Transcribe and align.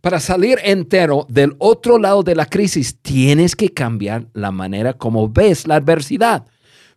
Para 0.00 0.20
salir 0.20 0.58
entero 0.62 1.26
del 1.28 1.56
otro 1.58 1.98
lado 1.98 2.22
de 2.22 2.34
la 2.34 2.46
crisis, 2.46 3.00
tienes 3.00 3.56
que 3.56 3.72
cambiar 3.72 4.26
la 4.34 4.50
manera 4.50 4.92
como 4.92 5.28
ves 5.28 5.66
la 5.66 5.76
adversidad. 5.76 6.44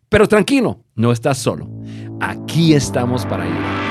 Pero 0.09 0.27
tranquilo, 0.27 0.83
no 0.95 1.11
estás 1.11 1.37
solo. 1.37 1.69
Aquí 2.19 2.73
estamos 2.73 3.25
para 3.25 3.43
ayudar. 3.43 3.89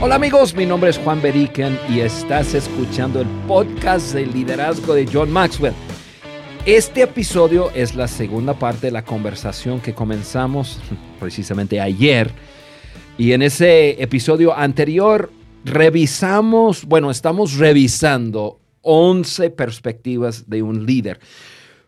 Hola 0.00 0.14
amigos, 0.14 0.54
mi 0.54 0.64
nombre 0.64 0.90
es 0.90 0.98
Juan 0.98 1.20
Beriken 1.20 1.76
y 1.88 2.00
estás 2.00 2.54
escuchando 2.54 3.20
el 3.20 3.26
podcast 3.48 4.14
de 4.14 4.26
liderazgo 4.26 4.94
de 4.94 5.08
John 5.12 5.30
Maxwell. 5.30 5.74
Este 6.64 7.02
episodio 7.02 7.70
es 7.74 7.96
la 7.96 8.06
segunda 8.06 8.54
parte 8.54 8.86
de 8.86 8.92
la 8.92 9.04
conversación 9.04 9.80
que 9.80 9.94
comenzamos 9.94 10.78
precisamente 11.20 11.80
ayer. 11.80 12.32
Y 13.18 13.32
en 13.32 13.42
ese 13.42 14.00
episodio 14.00 14.56
anterior 14.56 15.32
revisamos, 15.64 16.84
bueno, 16.84 17.10
estamos 17.10 17.56
revisando 17.56 18.60
11 18.82 19.50
perspectivas 19.50 20.48
de 20.48 20.62
un 20.62 20.86
líder. 20.86 21.18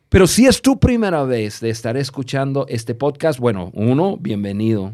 Pero 0.09 0.27
si 0.27 0.47
es 0.47 0.61
tu 0.61 0.80
primera 0.80 1.23
vez 1.23 1.61
de 1.61 1.70
estar 1.70 1.97
escuchando 1.97 2.66
este 2.69 2.97
podcast, 2.97 3.39
bueno, 3.39 3.70
uno, 3.75 4.16
bienvenido. 4.16 4.93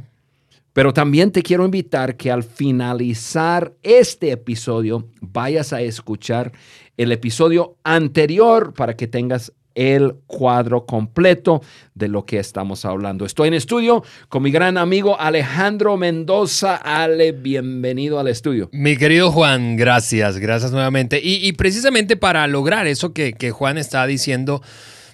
Pero 0.74 0.92
también 0.92 1.32
te 1.32 1.42
quiero 1.42 1.64
invitar 1.64 2.18
que 2.18 2.30
al 2.30 2.42
finalizar 2.42 3.72
este 3.82 4.30
episodio 4.30 5.08
vayas 5.22 5.72
a 5.72 5.80
escuchar 5.80 6.52
el 6.98 7.12
episodio 7.12 7.78
anterior 7.82 8.74
para 8.74 8.94
que 8.94 9.06
tengas 9.06 9.54
el 9.76 10.14
cuadro 10.26 10.86
completo 10.86 11.62
de 11.94 12.08
lo 12.08 12.24
que 12.24 12.38
estamos 12.38 12.84
hablando. 12.84 13.24
Estoy 13.24 13.48
en 13.48 13.54
estudio 13.54 14.02
con 14.28 14.42
mi 14.42 14.50
gran 14.50 14.78
amigo 14.78 15.20
Alejandro 15.20 15.96
Mendoza. 15.96 16.76
Ale, 16.76 17.32
bienvenido 17.32 18.18
al 18.18 18.26
estudio. 18.26 18.68
Mi 18.72 18.96
querido 18.96 19.30
Juan, 19.30 19.76
gracias, 19.76 20.38
gracias 20.38 20.72
nuevamente. 20.72 21.20
Y, 21.22 21.52
precisamente 21.52 22.16
para 22.16 22.46
lograr 22.46 22.86
eso 22.86 23.12
que, 23.12 23.50
Juan 23.50 23.76
está 23.76 24.06
diciendo, 24.06 24.62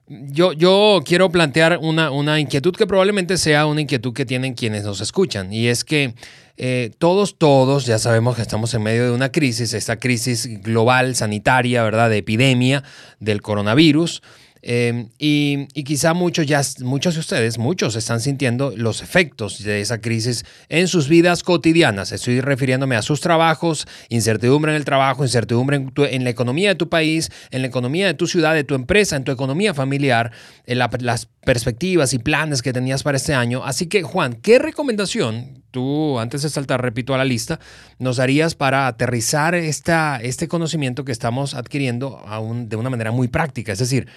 yo, 0.10 0.54
yo 0.54 1.02
quiero 1.06 1.30
plantear 1.30 1.78
una, 1.82 2.10
una, 2.10 2.40
inquietud 2.40 2.76
que 2.76 2.88
probablemente 2.88 3.38
sea 3.38 3.68
una 3.68 3.82
inquietud 3.82 4.14
que 4.14 4.26
tienen 4.26 4.56
quienes 4.56 4.84
nos 4.84 5.02
escuchan, 5.02 5.54
y 5.54 5.68
es 5.68 5.84
que 5.84 6.16
eh, 6.58 6.92
todos, 6.98 7.38
todos 7.38 7.86
ya 7.86 8.00
sabemos 8.00 8.36
que 8.36 8.42
estamos 8.42 8.74
en 8.74 8.84
medio 8.84 9.06
de 9.06 9.12
una 9.12 9.32
crisis, 9.32 9.74
esta 9.74 9.98
crisis 9.98 10.62
global, 10.62 11.16
sanitaria, 11.16 11.84
¿verdad?, 11.84 12.10
de 12.10 12.18
epidemia 12.18 12.84
del 13.20 13.42
coronavirus. 13.42 14.22
Em, 14.62 15.10
y, 15.18 15.68
quizá 15.84 16.14
muchos, 16.14 16.46
ya, 16.46 16.62
muchos 16.82 17.14
de 17.14 17.22
ustedes, 17.22 17.58
muchos 17.58 17.96
están 17.96 18.20
sintiendo 18.20 18.74
los 18.76 19.02
efectos 19.02 19.64
de 19.64 19.82
esa 19.82 20.02
crisis 20.02 20.46
en 20.68 20.88
sus 20.88 21.08
vidas 21.08 21.44
cotidianas. 21.44 22.12
Estoy 22.12 22.42
refiriéndome 22.42 22.96
a 22.96 23.02
sus 23.02 23.22
trabajos, 23.22 23.88
incertidumbre 24.10 24.72
en 24.72 24.76
el 24.76 24.86
trabajo, 24.86 25.24
incertidumbre 25.24 25.78
en, 25.78 26.24
la 26.24 26.30
economía 26.30 26.70
de 26.70 26.76
tu 26.76 26.90
país, 26.90 27.30
en 27.52 27.62
la 27.62 27.68
economía 27.68 28.08
de 28.08 28.14
tu 28.14 28.28
ciudad, 28.28 28.54
de 28.54 28.64
tu 28.64 28.76
empresa, 28.76 29.16
en 29.16 29.24
tu 29.24 29.32
economía 29.32 29.74
familiar, 29.74 30.32
en 30.66 30.80
las 30.80 31.30
perspectivas 31.44 32.14
y 32.14 32.20
planes 32.20 32.62
que 32.62 32.74
tenías 32.74 33.04
para 33.04 33.18
este 33.18 33.34
año. 33.34 33.64
Así 33.64 33.88
que, 33.88 34.04
Juan, 34.04 34.34
¿qué 34.34 34.60
recomendación 34.60 35.64
tú, 35.72 36.20
antes 36.20 36.42
de 36.42 36.50
saltar, 36.50 36.82
repito, 36.82 37.14
a 37.14 37.18
la 37.18 37.26
lista, 37.26 37.60
nos 37.98 38.18
darías 38.18 38.56
para 38.56 38.88
aterrizar 38.88 39.56
esta, 39.56 40.20
este 40.22 40.48
conocimiento 40.48 41.06
que 41.06 41.12
estamos 41.12 41.54
adquiriendo 41.54 42.22
de 42.68 42.76
una 42.76 42.90
manera 42.90 43.12
muy 43.12 43.30
práctica? 43.30 43.72
Es 43.72 43.80
decir, 43.80 44.08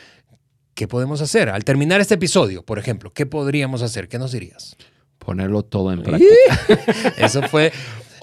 ¿qué 0.74 0.88
podemos 0.88 1.20
hacer? 1.20 1.48
Al 1.48 1.64
terminar 1.64 2.00
este 2.00 2.14
episodio, 2.14 2.64
por 2.64 2.78
ejemplo, 2.78 3.12
¿qué 3.12 3.26
podríamos 3.26 3.82
hacer? 3.82 4.08
¿Qué 4.08 4.18
nos 4.18 4.32
dirías? 4.32 4.76
Ponerlo 5.18 5.62
todo 5.62 5.92
en 5.92 6.02
práctica. 6.02 6.32
Eso 7.16 7.42
fue 7.42 7.72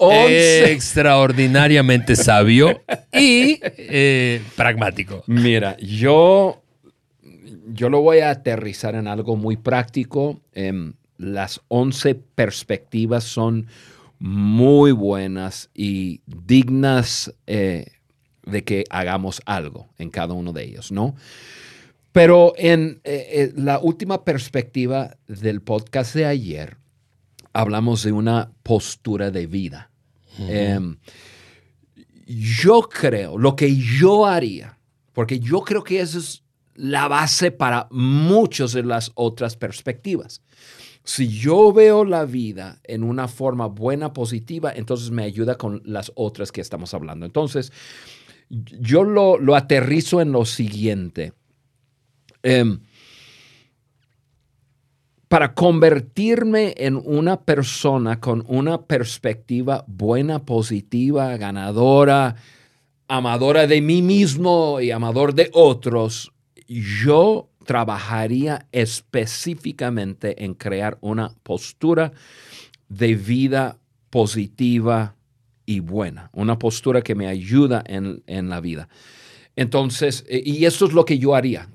extraordinariamente 0.00 2.16
sabio 2.16 2.82
y 3.12 3.60
eh, 3.62 4.42
pragmático. 4.56 5.22
Mira, 5.26 5.76
yo, 5.78 6.62
yo 7.72 7.88
lo 7.88 8.00
voy 8.00 8.18
a 8.18 8.30
aterrizar 8.30 8.94
en 8.94 9.06
algo 9.06 9.36
muy 9.36 9.56
práctico. 9.56 10.40
Em, 10.52 10.94
las 11.18 11.60
11 11.68 12.14
perspectivas 12.14 13.24
son 13.24 13.66
muy 14.18 14.92
buenas 14.92 15.70
y 15.74 16.20
dignas 16.26 17.34
eh, 17.46 17.86
de 18.44 18.64
que 18.64 18.84
hagamos 18.90 19.42
algo 19.46 19.88
en 19.98 20.10
cada 20.10 20.34
uno 20.34 20.52
de 20.52 20.64
ellos, 20.64 20.92
¿no? 20.92 21.14
Pero 22.12 22.54
en 22.56 23.00
eh, 23.04 23.26
eh, 23.30 23.52
la 23.56 23.78
última 23.78 24.24
perspectiva 24.24 25.16
del 25.28 25.62
podcast 25.62 26.14
de 26.14 26.26
ayer, 26.26 26.76
hablamos 27.52 28.02
de 28.02 28.12
una 28.12 28.52
postura 28.62 29.30
de 29.30 29.46
vida. 29.46 29.90
Em, 30.38 30.96
yo 32.26 32.82
creo, 32.82 33.36
lo 33.36 33.54
que 33.54 33.76
yo 33.76 34.26
haría, 34.26 34.78
porque 35.12 35.38
yo 35.38 35.60
creo 35.60 35.84
que 35.84 36.00
esa 36.00 36.18
es 36.18 36.42
la 36.74 37.08
base 37.08 37.50
para 37.50 37.88
muchas 37.90 38.72
de 38.72 38.82
las 38.82 39.12
otras 39.14 39.56
perspectivas. 39.56 40.42
Si 41.04 41.28
yo 41.28 41.72
veo 41.72 42.04
la 42.04 42.24
vida 42.24 42.80
en 42.84 43.02
una 43.02 43.28
forma 43.28 43.66
buena, 43.66 44.12
positiva, 44.12 44.72
entonces 44.74 45.10
me 45.10 45.24
ayuda 45.24 45.56
con 45.56 45.82
las 45.84 46.12
otras 46.14 46.52
que 46.52 46.60
estamos 46.60 46.94
hablando. 46.94 47.26
Entonces, 47.26 47.72
yo 48.48 49.04
lo, 49.04 49.38
lo 49.38 49.56
aterrizo 49.56 50.20
en 50.20 50.32
lo 50.32 50.44
siguiente. 50.44 51.32
Em, 52.42 52.80
para 55.28 55.54
convertirme 55.54 56.74
en 56.76 56.96
una 56.96 57.40
persona 57.40 58.18
con 58.18 58.44
una 58.48 58.82
perspectiva 58.82 59.84
buena, 59.86 60.44
positiva, 60.44 61.36
ganadora, 61.36 62.34
amadora 63.06 63.66
de 63.66 63.80
mí 63.80 64.02
mismo 64.02 64.80
y 64.80 64.90
amador 64.90 65.34
de 65.34 65.50
otros, 65.52 66.32
yo 66.66 67.48
trabajaría 67.64 68.66
específicamente 68.72 70.44
en 70.44 70.54
crear 70.54 70.98
una 71.00 71.32
postura 71.44 72.12
de 72.88 73.14
vida 73.14 73.78
positiva 74.10 75.14
y 75.64 75.78
buena, 75.78 76.30
una 76.32 76.58
postura 76.58 77.02
que 77.02 77.14
me 77.14 77.28
ayuda 77.28 77.84
en, 77.86 78.24
en 78.26 78.48
la 78.48 78.60
vida. 78.60 78.88
Entonces, 79.60 80.24
eh, 80.26 80.42
y 80.42 80.64
eso 80.64 80.86
es 80.86 80.94
lo 80.94 81.04
que 81.04 81.18
yo 81.18 81.34
haría. 81.34 81.68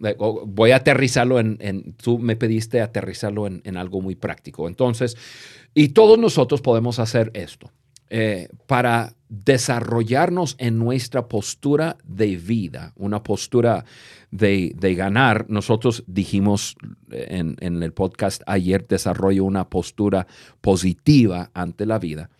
Voy 0.47 0.71
a 0.71 0.77
aterrizarlo 0.77 1.39
en, 1.39 1.93
tú 2.01 2.17
me 2.17 2.35
pediste 2.35 2.81
aterrizarlo 2.81 3.45
en, 3.45 3.77
algo 3.77 4.01
muy 4.01 4.15
práctico. 4.15 4.67
Entonces, 4.67 5.15
y 5.75 5.89
todos 5.89 6.17
nosotros 6.17 6.61
podemos 6.61 6.97
hacer 6.97 7.29
esto. 7.35 7.69
Eh, 8.09 8.49
para 8.65 9.13
desarrollarnos 9.29 10.55
en 10.57 10.79
nuestra 10.79 11.27
postura 11.27 11.97
de 12.03 12.37
vida, 12.37 12.91
una 12.95 13.21
postura 13.21 13.85
de, 14.31 14.73
ganar. 14.95 15.45
Nosotros 15.47 16.03
dijimos 16.07 16.77
en, 17.11 17.55
en, 17.59 17.83
el 17.83 17.93
podcast 17.93 18.41
ayer, 18.47 18.87
desarrollo 18.87 19.43
una 19.43 19.69
postura 19.69 20.25
positiva 20.59 21.51
ante 21.53 21.85
la 21.85 21.99
vida. 21.99 22.31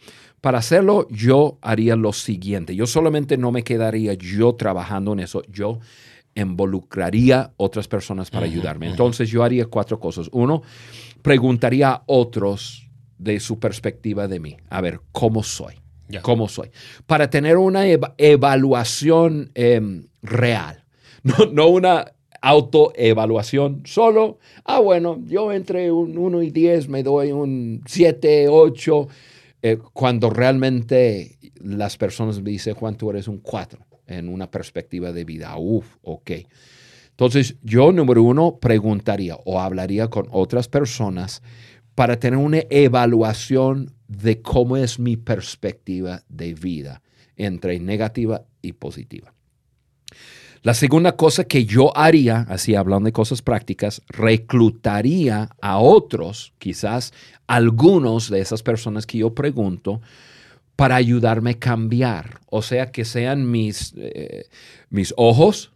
Para 0.46 0.60
hacerlo, 0.60 1.08
yo 1.10 1.58
haría 1.64 1.96
lo 1.96 2.14
siguiente. 2.14 2.76
Yo 2.76 2.86
solamente 2.86 3.36
no 3.36 3.52
me 3.52 3.64
quedaría 3.64 4.14
yo 4.14 4.54
trabajando 4.54 5.14
en 5.14 5.22
eso. 5.22 5.42
Yo 5.50 5.80
involucraría 6.36 7.52
otras 7.58 7.88
personas 7.88 8.30
para 8.30 8.46
ayudarme. 8.46 8.88
Entonces 8.88 9.28
yo 9.28 9.44
haría 9.44 9.66
cuatro 9.66 10.00
cosas. 10.00 10.30
Uno, 10.32 10.62
preguntaría 11.24 11.90
a 11.90 12.04
otros 12.06 12.88
de 13.18 13.40
su 13.40 13.58
perspectiva 13.58 14.28
de 14.28 14.40
mí. 14.40 14.56
A 14.70 14.82
ver, 14.82 15.00
¿cómo 15.12 15.42
soy? 15.42 15.82
¿Cómo 16.22 16.48
soy? 16.48 16.70
Para 17.08 17.28
tener 17.32 17.58
una 17.58 17.88
evaluación 17.88 19.50
em, 19.56 20.06
real. 20.22 20.84
No, 21.24 21.48
no 21.52 21.68
una 21.70 22.14
autoevaluación 22.40 23.82
solo. 23.86 24.38
Ah, 24.64 24.80
bueno, 24.80 25.20
yo 25.26 25.52
entre 25.52 25.92
un 25.92 26.16
1 26.16 26.44
y 26.44 26.52
10 26.52 26.88
me 26.90 27.02
doy 27.02 27.32
un 27.32 27.82
7, 27.88 28.48
8, 28.48 29.08
eh, 29.68 29.80
cuando 29.94 30.30
realmente 30.30 31.40
las 31.56 31.98
personas 31.98 32.40
me 32.40 32.52
dicen, 32.52 32.76
Juan, 32.76 32.98
tú 32.98 33.10
eres 33.10 33.28
un 33.28 33.40
4 33.40 33.80
en 34.06 34.30
una 34.30 34.52
perspectiva 34.52 35.12
de 35.12 35.24
vida. 35.24 35.58
Uf, 35.58 35.96
ok. 36.04 36.32
Entonces, 37.10 37.56
yo, 37.64 37.92
número 37.92 38.22
uno, 38.22 38.60
preguntaría 38.60 39.38
o 39.44 39.60
hablaría 39.60 40.08
con 40.08 40.28
otras 40.30 40.68
personas 40.68 41.42
para 41.96 42.20
tener 42.20 42.38
una 42.38 42.60
evaluación 42.70 43.92
de 44.08 44.40
cómo 44.40 44.78
es 44.78 45.00
mi 45.00 45.18
perspectiva 45.18 46.22
de 46.30 46.54
vida 46.54 47.02
entre 47.36 47.80
negativa 47.80 48.46
y 48.62 48.74
positiva. 48.74 49.34
La 50.66 50.74
segunda 50.74 51.16
cosa 51.16 51.44
que 51.44 51.64
yo 51.66 51.96
haría, 51.96 52.48
así 52.50 52.74
hablando 52.74 53.06
de 53.06 53.12
cosas 53.12 53.44
prácticas, 53.44 54.02
reclutaría 54.08 55.52
a 55.62 55.78
otros, 55.78 56.54
quizás 56.58 57.14
algunos 57.46 58.32
de 58.32 58.40
esas 58.42 58.64
personas 58.64 59.06
que 59.06 59.20
yo 59.20 59.36
pregunto, 59.36 60.02
para 60.76 60.96
ayudarme 60.96 61.52
a 61.52 61.60
cambiar. 61.60 62.40
O 62.50 62.64
sea, 62.64 62.92
que 62.92 63.06
sean 63.06 63.52
mis, 63.52 63.94
eh, 63.96 64.48
mis 64.90 65.14
ojos 65.18 65.72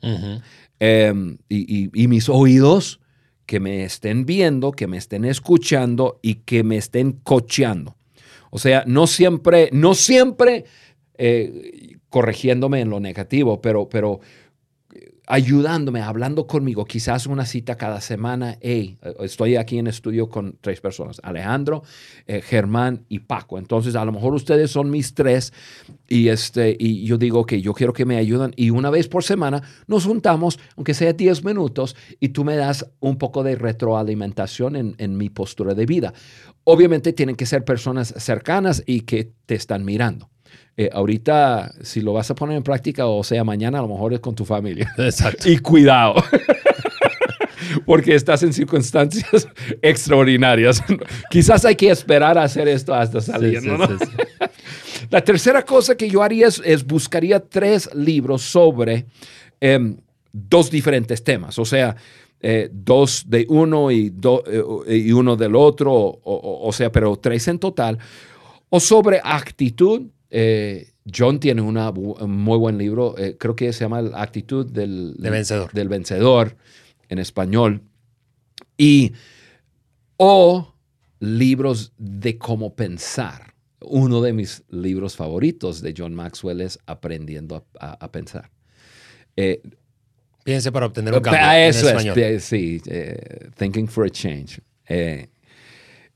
em, 0.80 1.38
y, 1.48 2.08
mis 2.08 2.28
oídos 2.28 3.00
que 3.46 3.60
me 3.60 3.84
estén 3.84 4.26
viendo, 4.26 4.72
que 4.72 4.88
me 4.88 4.98
estén 4.98 5.24
escuchando 5.24 6.20
y 6.24 6.38
que 6.46 6.64
me 6.64 6.78
estén 6.78 7.12
cocheando. 7.12 7.96
O 8.50 8.58
sea, 8.58 8.86
no 8.88 9.06
siempre, 9.06 9.70
no 9.72 9.94
siempre 9.94 10.66
eh, 11.20 11.98
corrigiéndome 12.10 12.82
en 12.82 12.90
lo 12.90 13.00
negativo, 13.00 13.62
pero, 13.62 13.88
pero 13.88 14.20
ayudándome, 15.30 16.02
hablando 16.02 16.48
conmigo, 16.48 16.86
quizás 16.86 17.28
una 17.28 17.46
cita 17.46 17.78
cada 17.78 18.02
semana. 18.02 18.58
Hey, 18.62 18.98
estoy 19.20 19.58
aquí 19.58 19.78
en 19.78 19.86
estudio 19.86 20.28
con 20.28 20.58
tres 20.60 20.82
personas, 20.82 21.22
Alejandro, 21.24 21.84
eh, 22.26 22.42
Germán 22.42 23.06
y 23.10 23.20
Paco. 23.20 23.60
Entonces, 23.60 23.96
a 23.96 24.04
lo 24.04 24.12
mejor 24.12 24.34
ustedes 24.34 24.72
son 24.72 24.90
mis 24.90 25.14
tres 25.14 25.54
y, 26.08 26.30
este, 26.30 26.76
y 26.78 27.06
yo 27.06 27.20
digo 27.20 27.46
que 27.46 27.62
yo 27.62 27.74
quiero 27.74 27.94
que 27.94 28.06
me 28.06 28.18
ayuden 28.18 28.54
y 28.56 28.72
una 28.72 28.90
vez 28.90 29.08
por 29.08 29.24
semana 29.24 29.62
nos 29.86 30.06
juntamos, 30.06 30.60
aunque 30.76 30.96
sea 30.96 31.14
10 31.14 31.46
minutos, 31.46 31.96
y 32.20 32.30
tú 32.30 32.44
me 32.44 32.56
das 32.56 32.90
un 33.00 33.18
poco 33.18 33.44
de 33.44 33.56
retroalimentación 33.56 34.76
en, 34.76 34.96
en 34.98 35.16
mi 35.16 35.30
postura 35.30 35.76
de 35.76 35.86
vida. 35.86 36.12
Obviamente 36.64 37.14
tienen 37.14 37.36
que 37.36 37.46
ser 37.46 37.64
personas 37.64 38.16
cercanas 38.18 38.82
y 38.84 39.02
que 39.02 39.32
te 39.46 39.54
están 39.54 39.86
mirando. 39.86 40.32
Eh, 40.78 40.90
ahorita, 40.92 41.74
si 41.82 42.02
lo 42.02 42.14
vas 42.14 42.32
a 42.32 42.36
poner 42.36 42.56
en 42.56 42.64
práctica, 42.64 43.06
o 43.06 43.24
sea, 43.24 43.44
mañana 43.44 43.80
a 43.80 43.82
lo 43.82 43.90
mejor 43.90 44.14
es 44.14 44.20
con 44.20 44.36
tu 44.36 44.46
familia. 44.46 44.94
Exacto. 44.98 45.50
Y 45.50 45.58
cuidado. 45.60 46.16
Porque 47.86 48.16
estás 48.16 48.44
en 48.44 48.54
circunstancias 48.54 49.48
extraordinarias. 49.82 50.82
Quizás 51.30 51.66
hay 51.66 51.76
que 51.76 51.90
esperar 51.90 52.38
a 52.38 52.44
hacer 52.44 52.68
esto 52.68 52.94
hasta 52.94 53.22
salir. 53.22 53.62
La 55.10 55.22
tercera 55.22 55.64
cosa 55.64 55.96
que 55.96 56.10
yo 56.10 56.24
haría 56.24 56.48
es, 56.48 56.86
buscaría 56.86 57.40
tres 57.40 57.90
libros 57.94 58.42
sobre 58.44 59.06
em, 59.60 59.98
dos 60.32 60.72
diferentes 60.72 61.24
temas. 61.24 61.60
O 61.60 61.66
sea, 61.66 61.96
eh, 62.42 62.70
dos 62.72 63.26
de 63.28 63.46
uno 63.50 63.92
y, 63.92 64.14
eh, 64.48 64.98
y 64.98 65.12
uno 65.12 65.36
del 65.36 65.56
otro, 65.56 66.20
o, 66.24 66.72
sea, 66.72 66.90
pero 66.92 67.18
tres 67.18 67.48
en 67.50 67.60
total. 67.60 67.98
O 68.70 68.80
sobre 68.80 69.20
actitud, 69.24 70.04
eh, 70.30 70.92
John 71.12 71.40
tiene 71.40 71.62
una, 71.62 71.90
un 71.90 72.32
muy 72.32 72.58
buen 72.58 72.78
libro, 72.78 73.18
eh, 73.18 73.36
creo 73.38 73.56
que 73.56 73.74
se 73.74 73.82
llama 73.82 74.02
La 74.02 74.22
actitud 74.22 74.66
del, 74.66 75.16
vencedor. 75.18 75.72
del 75.72 75.90
vencedor 75.90 76.56
en 77.08 77.20
español. 77.20 77.82
Y 78.78 79.14
o 80.18 80.76
libros 81.20 81.94
de 81.98 82.38
cómo 82.38 82.76
pensar. 82.76 83.54
Uno 83.82 84.22
de 84.22 84.34
mis 84.34 84.64
libros 84.70 85.16
favoritos 85.16 85.82
de 85.82 85.94
John 85.98 86.14
Maxwell 86.14 86.62
es 86.62 86.78
Aprendiendo 86.86 87.66
a, 87.80 88.12
pensar. 88.12 88.52
Eh, 89.36 89.62
Piense 90.44 90.72
para 90.72 90.86
obtener 90.86 91.14
un 91.14 91.22
cambio. 91.22 91.42
Eso 91.52 91.90
es, 91.90 92.44
sí, 92.44 92.82
Thinking 93.58 93.88
for 93.88 94.06
a 94.06 94.10
Change. 94.10 94.62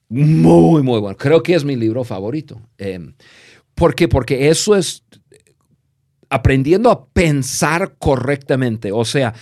muy, 0.10 0.84
muy 0.84 1.00
bueno. 1.00 1.18
Creo 1.18 1.42
que 1.42 1.56
es 1.56 1.64
mi 1.64 1.76
libro 1.76 2.04
favorito. 2.04 2.62
¿Por 3.76 3.96
qué? 3.96 4.08
Porque 4.08 4.50
eso 4.50 4.76
es 4.76 5.04
aprendiendo 6.30 6.90
a 6.90 7.06
pensar 7.08 7.96
correctamente. 8.00 8.92
O 8.92 9.06
sea, 9.06 9.34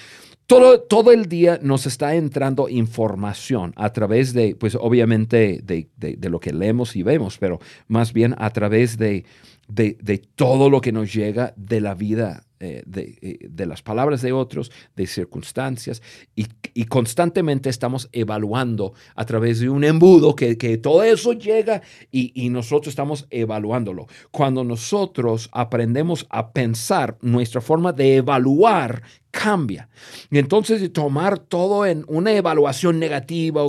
todo, 0.45 0.81
todo 0.81 1.11
el 1.11 1.27
día 1.27 1.59
nos 1.61 1.85
está 1.85 2.15
entrando 2.15 2.67
información 2.67 3.73
a 3.77 3.93
través 3.93 4.33
de, 4.33 4.55
pues 4.55 4.75
obviamente 4.75 5.61
de, 5.63 5.87
de, 5.95 6.29
lo 6.29 6.41
que 6.41 6.51
leemos 6.51 6.95
y 6.97 7.03
vemos, 7.03 7.37
pero 7.37 7.59
más 7.87 8.11
bien 8.11 8.35
a 8.37 8.49
través 8.49 8.97
de, 8.97 9.23
de 9.69 10.21
todo 10.35 10.69
lo 10.69 10.81
que 10.81 10.91
nos 10.91 11.13
llega 11.13 11.53
de 11.55 11.79
la 11.79 11.93
vida 11.93 12.43
eh, 12.61 12.83
eh, 12.95 13.47
de, 13.49 13.65
las 13.65 13.81
palabras 13.81 14.21
de 14.21 14.31
otros, 14.33 14.71
de 14.95 15.07
circunstancias, 15.07 16.01
y, 16.35 16.45
constantemente 16.85 17.69
estamos 17.69 18.07
evaluando 18.11 18.93
a 19.15 19.25
través 19.25 19.59
de 19.59 19.69
un 19.69 19.83
embudo 19.83 20.35
que, 20.35 20.55
todo 20.77 21.03
eso 21.03 21.33
llega 21.33 21.81
y, 22.11 22.31
y, 22.35 22.49
nosotros 22.49 22.91
estamos 22.91 23.25
evaluándolo. 23.31 24.05
Cuando 24.29 24.63
nosotros 24.63 25.49
aprendemos 25.51 26.27
a 26.29 26.51
pensar, 26.51 27.17
nuestra 27.21 27.61
forma 27.61 27.93
de 27.93 28.17
evaluar 28.17 29.01
cambia. 29.31 29.89
Y 30.29 30.37
entonces 30.37 30.91
tomar 30.93 31.39
todo 31.39 31.85
en 31.85 32.05
una 32.07 32.33
evaluación 32.33 32.99
negativa, 32.99 33.61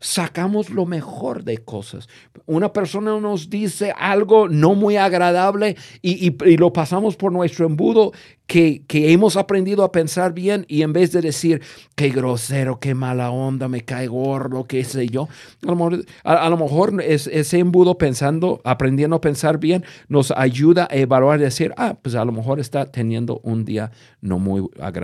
sacamos 0.00 0.70
lo 0.70 0.86
mejor 0.86 1.44
de 1.44 1.58
cosas. 1.58 2.08
Una 2.46 2.72
persona 2.72 3.18
nos 3.20 3.48
dice 3.48 3.92
algo 3.96 4.48
no 4.48 4.74
muy 4.74 4.96
agradable 4.96 5.76
y, 6.02 6.34
y, 6.44 6.56
lo 6.56 6.72
pasamos 6.72 7.16
por 7.16 7.32
nuestro 7.32 7.66
embudo 7.66 8.12
que, 8.46 8.82
que, 8.86 9.12
hemos 9.12 9.36
aprendido 9.36 9.84
a 9.84 9.92
pensar 9.92 10.34
bien 10.34 10.66
y 10.68 10.82
en 10.82 10.92
vez 10.92 11.12
de 11.12 11.22
decir, 11.22 11.62
qué 11.94 12.10
grosero, 12.10 12.78
qué 12.78 12.94
mala 12.94 13.30
onda, 13.30 13.68
me 13.68 13.82
cae 13.82 14.06
gordo, 14.06 14.66
qué 14.66 14.84
sé 14.84 15.06
yo, 15.06 15.28
a 15.62 15.66
lo 15.66 15.76
mejor, 15.76 16.04
a, 16.24 16.48
lo 16.50 16.56
mejor 16.58 17.02
es, 17.02 17.26
ese 17.26 17.58
embudo 17.58 17.96
pensando, 17.96 18.60
aprendiendo 18.64 19.16
a 19.16 19.20
pensar 19.20 19.58
bien, 19.58 19.84
nos 20.08 20.30
ayuda 20.30 20.86
a 20.90 20.96
evaluar 20.96 21.40
y 21.40 21.44
decir, 21.44 21.72
ah, 21.78 21.96
pues 22.00 22.14
a 22.14 22.24
lo 22.24 22.32
mejor 22.32 22.60
está 22.60 22.84
teniendo 22.84 23.40
un 23.44 23.64
día 23.64 23.90
no 24.20 24.38
muy 24.38 24.68
agradable. 24.78 25.03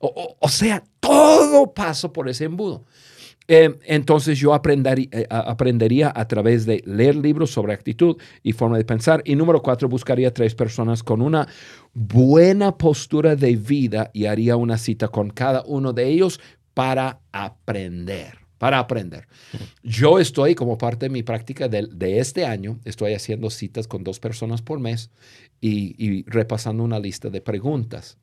O, 0.00 0.48
sea, 0.48 0.82
todo 1.00 1.72
paso 1.72 2.12
por 2.12 2.28
ese 2.28 2.44
embudo. 2.44 2.84
Eh, 3.50 3.78
entonces 3.86 4.38
yo 4.38 4.54
eh, 4.54 5.26
aprendería 5.30 6.12
a 6.14 6.28
través 6.28 6.66
de 6.66 6.82
leer 6.84 7.16
libros 7.16 7.50
sobre 7.50 7.72
actitud 7.72 8.18
y 8.42 8.52
forma 8.52 8.76
de 8.76 8.84
pensar. 8.84 9.22
Y 9.24 9.34
número 9.36 9.62
cuatro, 9.62 9.88
buscaría 9.88 10.32
tres 10.34 10.54
personas 10.54 11.02
con 11.02 11.22
una 11.22 11.48
buena 11.94 12.76
postura 12.76 13.36
de 13.36 13.56
vida 13.56 14.10
y 14.12 14.26
haría 14.26 14.56
una 14.56 14.76
cita 14.76 15.08
con 15.08 15.30
cada 15.30 15.62
uno 15.64 15.94
de 15.94 16.08
ellos 16.08 16.40
para 16.74 17.20
aprender. 17.32 18.38
Para 18.58 18.80
aprender. 18.80 19.28
Yo 19.82 20.18
estoy, 20.18 20.54
como 20.54 20.76
parte 20.76 21.06
de 21.06 21.10
mi 21.10 21.22
práctica 21.22 21.68
de, 21.68 22.18
este 22.18 22.44
año, 22.44 22.80
estoy 22.84 23.14
haciendo 23.14 23.50
citas 23.50 23.86
con 23.86 24.02
dos 24.02 24.18
personas 24.18 24.62
por 24.62 24.80
mes 24.80 25.10
y 25.60 26.24
repasando 26.28 26.82
una 26.82 26.98
lista 26.98 27.30
de 27.30 27.40
preguntas. 27.40 28.18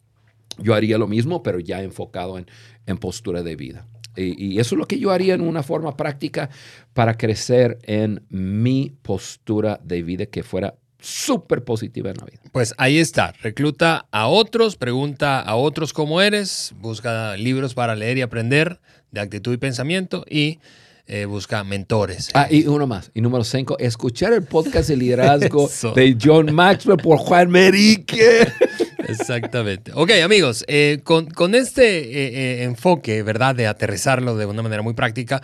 Yo 0.57 0.73
haría 0.73 0.97
lo 0.97 1.07
mismo, 1.07 1.43
pero 1.43 1.59
ya 1.59 1.81
enfocado 1.81 2.37
en, 2.37 2.97
postura 2.97 3.43
de 3.43 3.55
vida. 3.55 3.87
Y, 4.15 4.59
eso 4.59 4.75
es 4.75 4.79
lo 4.79 4.87
que 4.87 4.99
yo 4.99 5.11
haría 5.11 5.33
en 5.33 5.41
una 5.41 5.61
forma 5.61 5.97
práctica 5.97 6.49
para 6.93 7.17
crecer 7.17 7.79
en 7.83 8.23
mi 8.29 8.93
postura 9.01 9.79
de 9.83 10.03
vida 10.03 10.25
que 10.27 10.43
fuera 10.43 10.75
súper 10.99 11.63
positiva 11.63 12.09
en 12.09 12.17
la 12.17 12.25
vida. 12.25 12.41
Pues 12.51 12.73
ahí 12.77 12.97
está, 12.97 13.33
recluta 13.41 14.07
a 14.11 14.27
otros, 14.27 14.75
pregunta 14.75 15.41
a 15.41 15.55
otros 15.55 15.93
cómo 15.93 16.21
eres, 16.21 16.73
busca 16.79 17.35
libros 17.35 17.73
para 17.73 17.95
leer 17.95 18.17
y 18.17 18.21
aprender 18.21 18.79
de 19.11 19.21
actitud 19.21 19.53
y 19.53 19.57
pensamiento 19.57 20.25
y 20.29 20.59
eh, 21.07 21.25
busca 21.25 21.63
mentores. 21.63 22.31
Ah, 22.33 22.47
y 22.49 22.65
uno 22.65 22.87
más. 22.87 23.11
Y 23.13 23.21
número 23.21 23.43
cinco, 23.43 23.77
escuchar 23.77 24.33
el 24.33 24.43
podcast 24.43 24.89
de 24.89 24.97
liderazgo 24.97 25.69
de 25.95 26.17
John 26.21 26.53
Maxwell 26.53 26.97
por 26.97 27.19
Juan 27.19 27.49
Merique. 27.51 28.47
Exactamente. 29.07 29.91
Ok, 29.93 30.11
amigos, 30.23 30.65
eh, 30.67 31.01
con, 31.03 31.55
este 31.55 31.99
eh, 31.99 32.63
enfoque, 32.63 33.23
¿verdad? 33.23 33.55
De 33.55 33.67
aterrizarlo 33.67 34.35
de 34.37 34.45
una 34.45 34.61
manera 34.61 34.81
muy 34.81 34.93
práctica, 34.93 35.41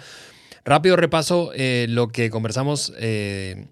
rápido 0.65 0.95
repaso 0.95 1.51
lo 1.55 2.09
que 2.09 2.29
conversamos 2.29 2.93
en 2.97 3.69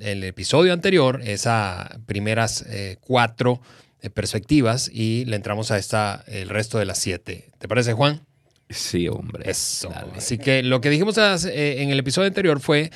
el 0.00 0.24
episodio 0.24 0.72
anterior, 0.72 1.20
esas 1.24 1.98
primeras 2.06 2.64
cuatro 3.00 3.60
eh, 4.04 4.10
perspectivas 4.10 4.90
y 4.92 5.24
le 5.24 5.34
entramos 5.34 5.70
a 5.70 5.78
esta, 5.78 6.24
el 6.26 6.50
resto 6.50 6.78
de 6.78 6.84
las 6.84 6.98
siete. 6.98 7.46
¿Te 7.56 7.68
parece, 7.68 7.94
Juan? 7.94 8.20
Sí, 8.68 9.08
hombre. 9.08 9.50
Eso. 9.50 9.90
Así 10.14 10.36
que 10.36 10.62
lo 10.62 10.82
que 10.82 10.90
dijimos 10.90 11.16
eh, 11.16 11.80
en 11.80 11.88
el 11.88 11.98
episodio 11.98 12.28
anterior 12.28 12.60
fue... 12.60 12.90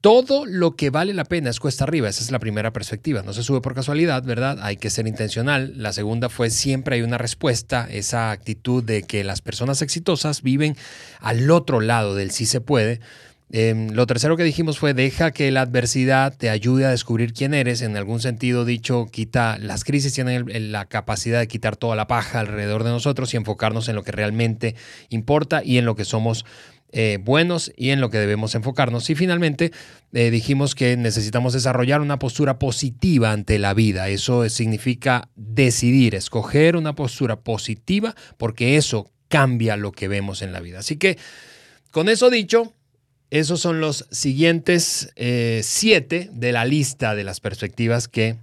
Todo 0.00 0.46
lo 0.46 0.76
que 0.76 0.90
vale 0.90 1.14
la 1.14 1.24
pena 1.24 1.50
es 1.50 1.58
cuesta 1.58 1.84
arriba. 1.84 2.08
Esa 2.08 2.22
es 2.22 2.30
la 2.30 2.38
primera 2.38 2.72
perspectiva. 2.72 3.22
No 3.22 3.32
se 3.32 3.42
sube 3.42 3.60
por 3.60 3.74
casualidad, 3.74 4.22
¿verdad? 4.22 4.58
Hay 4.62 4.76
que 4.76 4.90
ser 4.90 5.06
intencional. 5.06 5.72
La 5.76 5.92
segunda 5.92 6.28
fue 6.28 6.50
siempre 6.50 6.96
hay 6.96 7.02
una 7.02 7.18
respuesta, 7.18 7.88
esa 7.90 8.30
actitud 8.30 8.84
de 8.84 9.02
que 9.02 9.24
las 9.24 9.40
personas 9.40 9.82
exitosas 9.82 10.42
viven 10.42 10.76
al 11.20 11.50
otro 11.50 11.80
lado 11.80 12.14
del 12.14 12.30
sí 12.30 12.46
se 12.46 12.60
puede. 12.60 13.00
Em, 13.52 13.90
lo 13.90 14.06
tercero 14.06 14.36
que 14.36 14.42
dijimos 14.42 14.78
fue 14.78 14.92
deja 14.92 15.30
que 15.30 15.52
la 15.52 15.60
adversidad 15.60 16.36
te 16.36 16.50
ayude 16.50 16.84
a 16.84 16.90
descubrir 16.90 17.32
quién 17.32 17.54
eres. 17.54 17.80
En 17.80 17.96
algún 17.96 18.20
sentido 18.20 18.64
dicho, 18.64 19.06
quita 19.06 19.56
las 19.58 19.84
crisis 19.84 20.12
tienen 20.12 20.72
la 20.72 20.86
capacidad 20.86 21.38
de 21.38 21.46
quitar 21.46 21.76
toda 21.76 21.94
la 21.94 22.08
paja 22.08 22.40
alrededor 22.40 22.82
de 22.82 22.90
nosotros 22.90 23.32
y 23.32 23.36
enfocarnos 23.36 23.88
en 23.88 23.94
lo 23.94 24.02
que 24.02 24.12
realmente 24.12 24.74
importa 25.10 25.62
y 25.64 25.78
en 25.78 25.84
lo 25.84 25.94
que 25.94 26.04
somos 26.04 26.44
eh, 26.92 27.18
buenos 27.20 27.72
y 27.76 27.90
en 27.90 28.00
lo 28.00 28.10
que 28.10 28.18
debemos 28.18 28.54
enfocarnos. 28.54 29.10
Y 29.10 29.14
finalmente 29.14 29.70
eh, 30.12 30.30
dijimos 30.30 30.74
que 30.74 30.96
necesitamos 30.96 31.52
desarrollar 31.52 32.00
una 32.00 32.18
postura 32.18 32.58
positiva 32.58 33.30
ante 33.30 33.58
la 33.58 33.74
vida. 33.74 34.08
Eso 34.08 34.48
significa 34.48 35.28
decidir, 35.36 36.16
escoger 36.16 36.76
una 36.76 36.94
postura 36.94 37.36
positiva 37.36 38.14
porque 38.38 38.76
eso 38.76 39.10
cambia 39.28 39.76
lo 39.76 39.92
que 39.92 40.08
vemos 40.08 40.42
en 40.42 40.52
la 40.52 40.60
vida. 40.60 40.80
Así 40.80 40.96
que, 40.96 41.18
con 41.90 42.08
eso 42.08 42.30
dicho, 42.30 42.72
esos 43.30 43.60
son 43.60 43.80
los 43.80 44.06
siguientes 44.10 45.12
eh, 45.16 45.60
siete 45.64 46.30
de 46.32 46.52
la 46.52 46.64
lista 46.64 47.14
de 47.14 47.24
las 47.24 47.40
perspectivas 47.40 48.08
que 48.08 48.36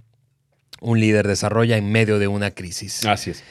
un 0.80 1.00
líder 1.00 1.26
desarrolla 1.26 1.76
en 1.76 1.90
medio 1.90 2.18
de 2.18 2.28
una 2.28 2.50
crisis. 2.50 3.04
Así 3.06 3.30
es. 3.30 3.42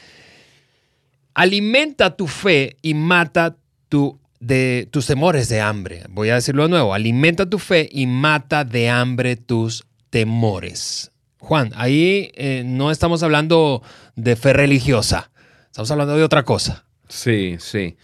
Alimenta 1.34 2.16
tu 2.16 2.28
fe 2.28 2.76
y 2.80 2.94
mata 2.94 3.56
tu 3.88 4.20
de 4.38 4.88
tus 4.90 5.06
temores 5.06 5.48
de 5.48 5.60
hambre. 5.60 6.04
Voy 6.10 6.28
a 6.28 6.34
decirlo 6.34 6.64
de 6.64 6.68
nuevo, 6.68 6.92
alimenta 6.92 7.48
tu 7.48 7.58
fe 7.58 7.88
y 7.90 8.06
mata 8.06 8.64
de 8.64 8.90
hambre 8.90 9.36
tus 9.36 9.84
temores. 10.10 11.10
Juan, 11.38 11.72
ahí 11.74 12.30
eh, 12.34 12.62
no 12.64 12.90
estamos 12.90 13.22
hablando 13.22 13.82
de 14.16 14.36
fe 14.36 14.52
religiosa, 14.52 15.30
estamos 15.66 15.90
hablando 15.90 16.16
de 16.16 16.22
otra 16.22 16.44
cosa. 16.44 16.84
Sí, 17.08 17.56
sí. 17.58 17.96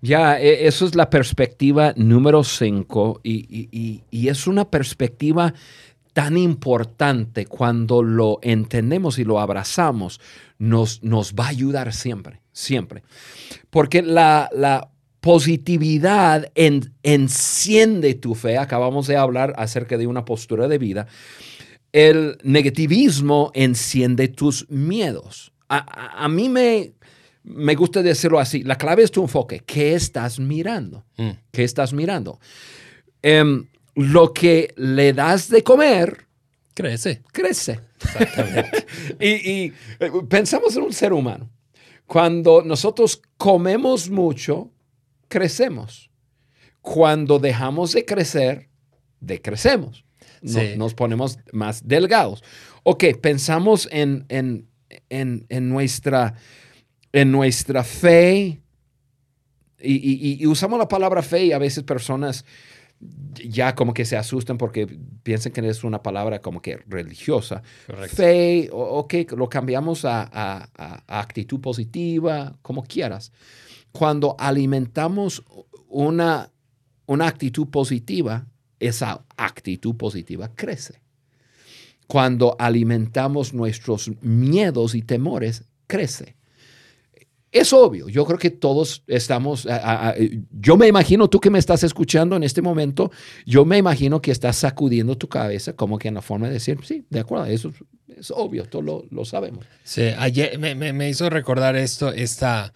Ya, 0.00 0.40
e, 0.40 0.66
eso 0.66 0.86
es 0.86 0.94
la 0.94 1.10
perspectiva 1.10 1.94
número 1.96 2.44
5 2.44 3.20
y, 3.24 4.02
es 4.10 4.46
una 4.46 4.70
perspectiva 4.70 5.54
tan 6.12 6.36
importante 6.36 7.46
cuando 7.46 8.02
lo 8.02 8.38
entendemos 8.42 9.18
y 9.18 9.24
lo 9.24 9.38
abrazamos, 9.38 10.20
nos, 10.58 11.02
nos 11.02 11.34
va 11.34 11.46
a 11.46 11.48
ayudar 11.48 11.92
siempre, 11.92 12.40
siempre. 12.52 13.02
Porque 13.70 14.00
la, 14.00 14.48
la 14.54 14.88
positividad 15.26 16.52
enciende 16.54 18.14
tu 18.14 18.36
fe. 18.36 18.58
Acabamos 18.58 19.08
de 19.08 19.16
hablar 19.16 19.54
acerca 19.56 19.98
de 19.98 20.06
una 20.06 20.24
postura 20.24 20.68
de 20.68 20.78
vida. 20.78 21.08
El 21.90 22.38
negativismo 22.44 23.50
enciende 23.52 24.28
tus 24.28 24.70
miedos. 24.70 25.52
A, 25.68 26.28
mí 26.28 26.48
me, 26.48 26.92
me 27.46 27.74
gusta 27.74 28.02
decirlo 28.02 28.38
así. 28.38 28.62
La 28.62 28.76
clave 28.76 29.02
es 29.02 29.10
tu 29.10 29.22
enfoque. 29.22 29.62
¿Qué 29.64 29.94
estás 29.94 30.38
mirando? 30.38 31.04
Mm. 31.16 31.30
¿Qué 31.50 31.64
estás 31.64 31.92
mirando? 31.92 32.38
Em, 33.22 33.66
lo 33.94 34.32
que 34.32 34.74
le 34.76 35.12
das 35.12 35.48
de 35.48 35.62
comer. 35.62 36.26
Crece. 36.74 37.22
Crece. 37.32 37.80
y, 39.20 39.50
y 39.50 39.72
eh, 39.98 40.10
pensamos 40.28 40.76
en 40.76 40.82
un 40.82 40.92
ser 40.92 41.12
humano. 41.12 41.50
Cuando 42.06 42.62
nosotros 42.62 43.22
comemos 43.36 44.10
mucho, 44.10 44.70
crecemos. 45.28 46.10
Cuando 46.80 47.38
dejamos 47.38 47.92
de 47.92 48.04
crecer, 48.04 48.68
decrecemos. 49.20 50.04
Nos, 50.42 50.94
ponemos 50.94 51.38
más 51.52 51.86
delgados. 51.86 52.44
Ok, 52.84 53.04
pensamos 53.20 53.88
en, 53.90 54.24
en, 54.28 54.68
en, 55.08 55.68
nuestra, 55.68 56.34
en 57.16 57.32
nuestra 57.32 57.82
fe 57.82 58.60
y, 59.78 60.46
usamos 60.46 60.78
la 60.78 60.88
palabra 60.88 61.22
fe 61.22 61.46
y 61.46 61.52
a 61.52 61.58
veces 61.58 61.82
personas 61.82 62.44
ya 63.34 63.74
como 63.74 63.94
que 63.94 64.04
se 64.04 64.16
asustan 64.16 64.58
porque 64.58 64.86
piensan 65.22 65.52
que 65.52 65.66
es 65.66 65.84
una 65.84 66.02
palabra 66.02 66.40
como 66.40 66.60
que 66.62 66.78
religiosa. 66.86 67.62
Fe, 68.08 68.68
ok, 68.72 69.32
lo 69.36 69.48
cambiamos 69.48 70.04
a, 70.04 70.68
actitud 71.06 71.60
positiva, 71.60 72.58
como 72.62 72.82
quieras 72.82 73.32
cuando 73.92 74.36
alimentamos 74.38 75.42
una, 75.88 76.50
una 77.06 77.28
actitud 77.28 77.68
positiva, 77.68 78.46
esa 78.78 79.24
actitud 79.38 79.96
positiva 79.96 80.50
crece. 80.54 81.00
Cuando 82.06 82.56
alimentamos 82.58 83.54
nuestros 83.54 84.10
miedos 84.20 84.94
y 84.94 85.00
temores, 85.00 85.64
crece. 85.86 86.35
Es 87.58 87.72
obvio, 87.72 88.08
yo 88.08 88.24
creo 88.24 88.38
que 88.38 88.50
todos 88.50 89.02
estamos, 89.06 89.66
yo 90.50 90.76
me 90.76 90.86
imagino, 90.86 91.28
tú 91.28 91.40
que 91.40 91.50
me 91.50 91.58
estás 91.58 91.82
escuchando 91.82 92.36
en 92.36 92.42
este 92.42 92.60
momento, 92.62 93.10
yo 93.46 93.64
me 93.64 93.78
imagino 93.78 94.20
que 94.20 94.30
estás 94.30 94.56
sacudiendo 94.56 95.16
tu 95.16 95.28
cabeza 95.28 95.72
como 95.74 95.98
que 95.98 96.08
en 96.08 96.14
la 96.14 96.22
forma 96.22 96.48
de 96.48 96.54
decir, 96.54 96.78
sí, 96.84 97.06
de 97.08 97.20
acuerdo, 97.20 97.46
eso 97.46 97.72
es, 98.08 98.30
obvio, 98.30 98.66
todos 98.66 99.04
lo, 99.10 99.24
sabemos. 99.24 99.64
Sí, 99.84 100.02
ayer 100.18 100.58
me, 100.58 100.74
me 100.74 101.08
hizo 101.08 101.30
recordar 101.30 101.76
esto, 101.76 102.12
esta... 102.12 102.72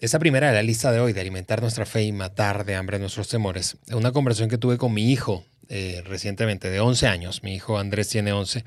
Esa 0.00 0.18
primera 0.18 0.48
de 0.48 0.54
la 0.54 0.62
lista 0.62 0.92
de 0.92 1.00
hoy, 1.00 1.14
de 1.14 1.20
alimentar 1.22 1.62
nuestra 1.62 1.86
fe 1.86 2.02
y 2.02 2.12
matar 2.12 2.66
de 2.66 2.74
hambre 2.74 2.98
nuestros 2.98 3.28
temores, 3.28 3.78
una 3.90 4.12
conversación 4.12 4.50
que 4.50 4.58
tuve 4.58 4.76
con 4.76 4.92
mi 4.92 5.10
hijo 5.10 5.46
eh, 5.68 6.02
recientemente, 6.04 6.68
de 6.68 6.80
11 6.80 7.06
años, 7.06 7.42
mi 7.42 7.54
hijo 7.54 7.78
Andrés 7.78 8.08
tiene 8.08 8.32
11, 8.32 8.64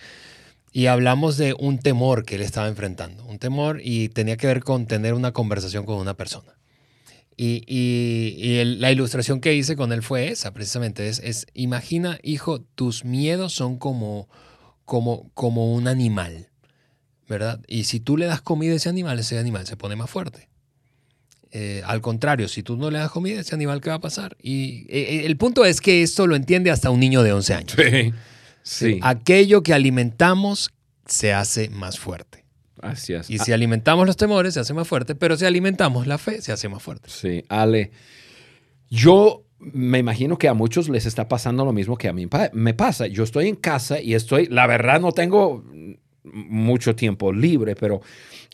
y 0.71 0.87
hablamos 0.87 1.37
de 1.37 1.55
un 1.57 1.79
temor 1.79 2.25
que 2.25 2.35
él 2.35 2.41
estaba 2.41 2.67
enfrentando, 2.67 3.25
un 3.25 3.39
temor 3.39 3.79
y 3.83 4.09
tenía 4.09 4.37
que 4.37 4.47
ver 4.47 4.63
con 4.63 4.85
tener 4.85 5.13
una 5.13 5.31
conversación 5.31 5.85
con 5.85 5.97
una 5.97 6.15
persona. 6.15 6.53
Y, 7.39 8.63
la 8.79 8.91
ilustración 8.91 9.39
que 9.39 9.53
hice 9.53 9.75
con 9.75 9.93
él 9.93 10.01
fue 10.01 10.29
esa, 10.29 10.53
precisamente, 10.53 11.07
es, 11.07 11.19
es, 11.19 11.45
imagina, 11.53 12.17
hijo, 12.23 12.61
tus 12.61 13.05
miedos 13.05 13.53
son 13.53 13.77
como, 13.77 14.27
como, 14.85 15.29
como 15.35 15.71
un 15.73 15.87
animal, 15.87 16.49
¿verdad? 17.29 17.61
Y 17.67 17.83
si 17.83 17.99
tú 17.99 18.17
le 18.17 18.25
das 18.25 18.41
comida 18.41 18.73
a 18.73 18.77
ese 18.77 18.89
animal, 18.89 19.19
ese 19.19 19.37
animal 19.37 19.67
se 19.67 19.77
pone 19.77 19.95
más 19.95 20.09
fuerte. 20.09 20.49
Eh, 21.51 21.81
al 21.85 22.01
contrario, 22.01 22.47
si 22.47 22.63
tú 22.63 22.75
no 22.75 22.89
le 22.89 22.97
das 22.97 23.11
comida 23.11 23.37
a 23.37 23.41
ese 23.41 23.55
animal, 23.55 23.81
¿qué 23.81 23.89
va 23.89 23.97
a 23.97 24.01
pasar? 24.01 24.35
Y 24.41 24.85
eh, 24.89 25.21
eh, 25.21 25.25
el 25.25 25.37
punto 25.37 25.63
es 25.63 25.79
que 25.79 26.01
esto 26.01 26.27
lo 26.27 26.35
entiende 26.35 26.71
hasta 26.71 26.89
un 26.89 26.99
niño 26.99 27.23
de 27.23 27.33
11 27.33 27.53
años. 27.53 27.75
Sí. 27.75 28.13
Aquello 29.01 29.63
que 29.63 29.73
alimentamos 29.73 30.71
se 31.05 31.33
hace 31.33 31.69
más 31.69 31.99
fuerte. 31.99 32.43
Así 32.81 33.13
es. 33.13 33.29
Y 33.29 33.39
si 33.39 33.51
alimentamos 33.51 34.05
los 34.05 34.17
temores, 34.17 34.53
se 34.53 34.59
hace 34.59 34.73
más 34.73 34.87
fuerte, 34.87 35.15
pero 35.15 35.35
si 35.35 35.45
alimentamos 35.45 36.07
la 36.07 36.17
fe, 36.17 36.41
se 36.41 36.51
hace 36.51 36.69
más 36.69 36.83
fuerte. 36.83 37.09
Sí, 37.09 37.43
Ale. 37.49 37.91
Yo 38.89 39.43
me 39.59 39.97
imagino 39.97 40.37
que 40.37 40.47
a 40.47 40.53
muchos 40.53 40.87
les 40.89 41.05
está 41.05 41.27
pasando 41.27 41.65
lo 41.65 41.73
mismo 41.73 41.97
que 41.97 42.07
a 42.07 42.13
mí 42.13 42.27
me 42.53 42.73
pasa. 42.73 43.07
Yo 43.07 43.23
estoy 43.23 43.47
en 43.47 43.55
casa 43.55 43.99
y 43.99 44.13
estoy, 44.13 44.45
la 44.47 44.67
verdad 44.67 45.01
no 45.01 45.11
tengo 45.11 45.63
mucho 46.23 46.95
tiempo 46.95 47.33
libre, 47.33 47.75
pero 47.75 48.01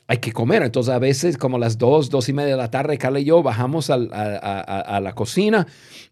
hay 0.07 0.17
que 0.17 0.31
comer. 0.31 0.63
Entonces 0.63 0.93
a 0.93 0.99
veces 0.99 1.37
como 1.37 1.57
las 1.57 1.77
dos, 1.77 2.09
dos 2.09 2.29
y 2.29 2.33
media 2.33 2.51
de 2.51 2.57
la 2.57 2.71
tarde, 2.71 2.97
Carla 2.97 3.19
y 3.19 3.25
yo 3.25 3.41
bajamos 3.41 3.89
a, 3.89 3.97
la 3.97 5.13
cocina, 5.15 5.67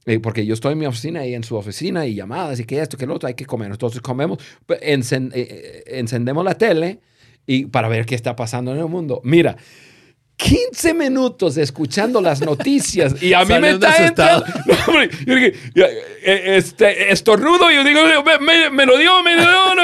eh, 0.05 0.19
porque 0.19 0.45
yo 0.45 0.53
estoy 0.53 0.73
en 0.73 0.79
mi 0.79 0.85
oficina 0.85 1.25
y 1.25 1.33
en 1.33 1.43
su 1.43 1.55
oficina 1.55 2.05
y 2.05 2.15
llamadas 2.15 2.59
y 2.59 2.65
que 2.65 2.79
esto, 2.79 2.97
que 2.97 3.05
lo 3.05 3.15
otro, 3.15 3.27
hay 3.27 3.35
que 3.35 3.45
comer. 3.45 3.71
Entonces 3.71 4.01
comemos, 4.01 4.39
pues, 4.65 4.79
eh, 4.81 4.99
eh, 5.33 5.83
encendemos 5.87 6.43
la 6.45 6.55
tele 6.55 6.99
y 7.45 7.65
para 7.65 7.87
ver 7.87 8.05
qué 8.05 8.15
está 8.15 8.35
pasando 8.35 8.71
en 8.71 8.79
el 8.79 8.87
mundo. 8.87 9.21
Mira. 9.23 9.57
15 10.37 10.95
minutos 10.95 11.55
escuchando 11.57 12.19
las 12.19 12.41
noticias 12.45 13.21
y 13.21 13.31
a 13.33 13.45
mí 13.45 13.59
me 13.59 13.71
está 13.71 14.07
entrando, 14.07 14.43
este, 16.23 17.11
estornudo 17.11 17.69
y 17.69 17.75
yo 17.75 17.83
digo, 17.83 17.99
me, 18.71 18.85
lo 18.87 18.97
dio, 18.97 19.21
me 19.21 19.35
lo 19.35 19.41
dio. 19.43 19.83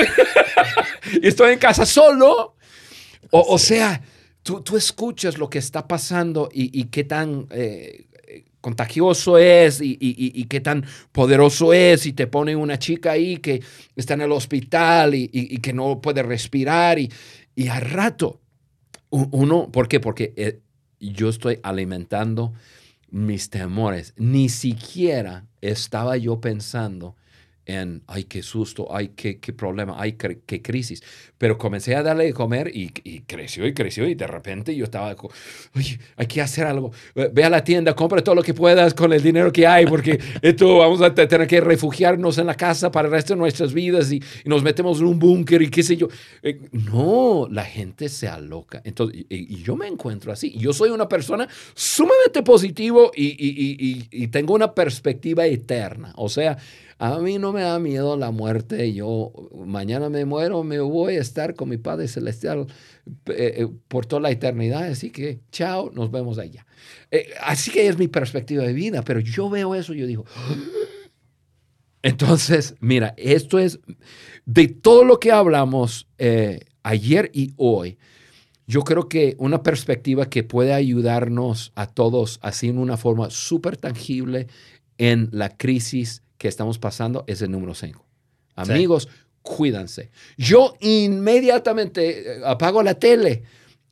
y 1.22 1.28
estoy 1.28 1.54
en 1.54 1.60
casa 1.60 1.86
solo 1.86 2.57
o, 3.32 3.58
sea, 3.58 4.02
tú, 4.44 4.62
tú, 4.62 4.78
escuchas 4.78 5.38
lo 5.38 5.50
que 5.50 5.60
está 5.60 5.88
pasando 5.88 6.50
y, 6.52 6.86
qué 6.86 7.04
tan 7.04 7.48
eh, 7.52 8.06
contagioso 8.62 9.38
es 9.38 9.80
y, 9.82 10.46
qué 10.46 10.62
tan 10.62 10.86
poderoso 11.12 11.74
es 11.74 12.06
y 12.06 12.14
te 12.14 12.28
pone 12.28 12.56
una 12.56 12.80
chica 12.80 13.12
ahí 13.12 13.38
que 13.38 13.62
está 13.96 14.14
en 14.14 14.22
el 14.22 14.32
hospital 14.32 15.16
y, 15.16 15.58
que 15.60 15.74
no 15.74 16.02
puede 16.02 16.24
respirar 16.24 17.00
y, 17.00 17.12
y 17.56 17.68
al 17.68 17.82
rato 17.82 18.40
uno, 19.10 19.72
¿por 19.72 19.88
qué? 19.88 20.00
Porque 20.00 20.34
eh, 20.36 20.60
yo 21.00 21.30
estoy 21.30 21.60
alimentando 21.64 22.54
mis 23.10 23.50
temores. 23.50 24.14
Ni 24.18 24.50
siquiera 24.50 25.46
estaba 25.62 26.18
yo 26.18 26.42
pensando 26.42 27.16
en, 27.68 28.02
ay, 28.08 28.24
qué 28.24 28.42
susto, 28.42 28.88
ay, 28.90 29.12
qué, 29.16 29.40
qué 29.40 29.52
problema, 29.52 29.96
ay, 29.98 30.14
qué, 30.14 30.40
qué, 30.46 30.62
crisis. 30.62 31.04
Pero 31.38 31.58
comencé 31.58 31.96
a 31.96 32.02
darle 32.02 32.24
de 32.26 32.34
comer 32.34 32.72
y, 32.74 32.92
y, 33.04 33.20
creció 33.22 33.68
y 33.68 33.74
creció 33.74 34.08
y 34.08 34.16
de 34.16 34.26
repente 34.26 34.74
yo 34.74 34.86
estaba, 34.86 35.14
oye, 35.76 36.00
hay 36.16 36.28
que 36.28 36.42
hacer 36.42 36.66
algo. 36.66 36.92
Ve 37.14 37.44
a 37.44 37.50
la 37.50 37.64
tienda, 37.64 37.94
compra 37.94 38.24
todo 38.24 38.36
lo 38.36 38.44
que 38.44 38.54
puedas 38.54 38.94
con 38.94 39.12
el 39.12 39.22
dinero 39.22 39.52
que 39.52 39.68
hay 39.68 39.86
porque 39.86 40.18
esto 40.42 40.78
vamos 40.78 41.02
a 41.02 41.14
tener 41.14 41.46
que 41.46 41.60
refugiarnos 41.60 42.38
en 42.38 42.48
la 42.48 42.56
casa 42.56 42.90
para 42.90 43.10
el 43.10 43.12
resto 43.12 43.34
de 43.34 43.40
nuestras 43.40 43.74
vidas 43.74 44.12
y, 44.14 44.24
y 44.46 44.50
nos 44.50 44.64
metemos 44.64 45.00
en 45.02 45.08
un 45.08 45.20
búnker 45.20 45.62
y 45.62 45.70
qué 45.70 45.84
sé 45.84 45.98
yo. 45.98 46.08
Eh, 46.42 46.62
no, 46.72 47.50
la 47.52 47.66
gente 47.66 48.08
se 48.08 48.30
aloca. 48.30 48.82
Entonces, 48.86 49.26
y, 49.28 49.62
yo 49.62 49.76
me 49.76 49.88
encuentro 49.88 50.32
así. 50.32 50.58
Yo 50.58 50.72
soy 50.72 50.90
una 50.92 51.10
persona 51.10 51.48
sumamente 51.76 52.44
positivo 52.44 53.12
y, 53.14 54.08
y 54.10 54.28
tengo 54.28 54.54
una 54.54 54.74
perspectiva 54.74 55.46
eterna. 55.46 56.14
O 56.16 56.30
sea, 56.30 56.58
a 57.00 57.20
mí 57.20 57.38
no 57.38 57.54
me 57.54 57.62
da 57.62 57.80
miedo 57.80 58.18
la 58.18 58.32
muerte. 58.32 58.94
Yo 58.94 59.32
mañana 59.54 60.10
me 60.10 60.26
muero, 60.26 60.64
me 60.64 60.80
voy 60.80 61.16
a 61.16 61.22
estar 61.22 61.54
con 61.54 61.70
mi 61.70 61.78
Padre 61.78 62.08
Celestial 62.08 62.68
eh, 63.28 63.56
eh, 63.58 63.68
por 63.88 64.06
toda 64.06 64.22
la 64.22 64.32
eternidad. 64.32 64.84
Así 64.84 65.12
que, 65.12 65.40
chao, 65.52 65.92
nos 65.94 66.10
vemos 66.10 66.40
allá. 66.40 66.66
Eh, 67.12 67.30
así 67.42 67.72
que 67.72 67.88
es 67.88 67.98
mi 67.98 68.08
perspectiva 68.08 68.64
de 68.64 68.74
vida, 68.74 69.04
pero 69.04 69.20
yo 69.20 69.50
veo 69.50 69.76
eso 69.76 69.94
y 69.94 70.00
yo 70.00 70.08
digo... 70.08 70.26
Entonces, 72.04 72.76
mira, 72.80 73.14
esto 73.18 73.60
es 73.60 73.80
de 74.46 74.68
todo 74.68 75.04
lo 75.04 75.20
que 75.20 75.32
hablamos 75.32 76.08
ayer 76.84 77.30
y 77.34 77.54
hoy. 77.58 77.98
Yo 78.66 78.84
creo 78.84 79.10
que 79.10 79.36
una 79.40 79.62
perspectiva 79.62 80.30
que 80.30 80.44
puede 80.44 80.74
ayudarnos 80.74 81.74
a 81.76 81.88
todos 81.88 82.40
así 82.44 82.70
en 82.70 82.78
una 82.78 82.98
forma 82.98 83.30
súper 83.30 83.78
tangible 83.78 84.48
en 84.98 85.28
la 85.32 85.58
crisis 85.58 86.22
que 86.38 86.48
estamos 86.48 86.80
pasando 86.80 87.24
es 87.28 87.42
el 87.42 87.52
número 87.52 87.74
5. 87.74 88.06
Amigos, 88.56 89.08
cuídense. 89.42 90.12
Yo 90.38 90.76
inmediatamente 90.80 92.38
eh, 92.38 92.42
apago 92.46 92.84
la 92.84 92.96
tele 92.96 93.44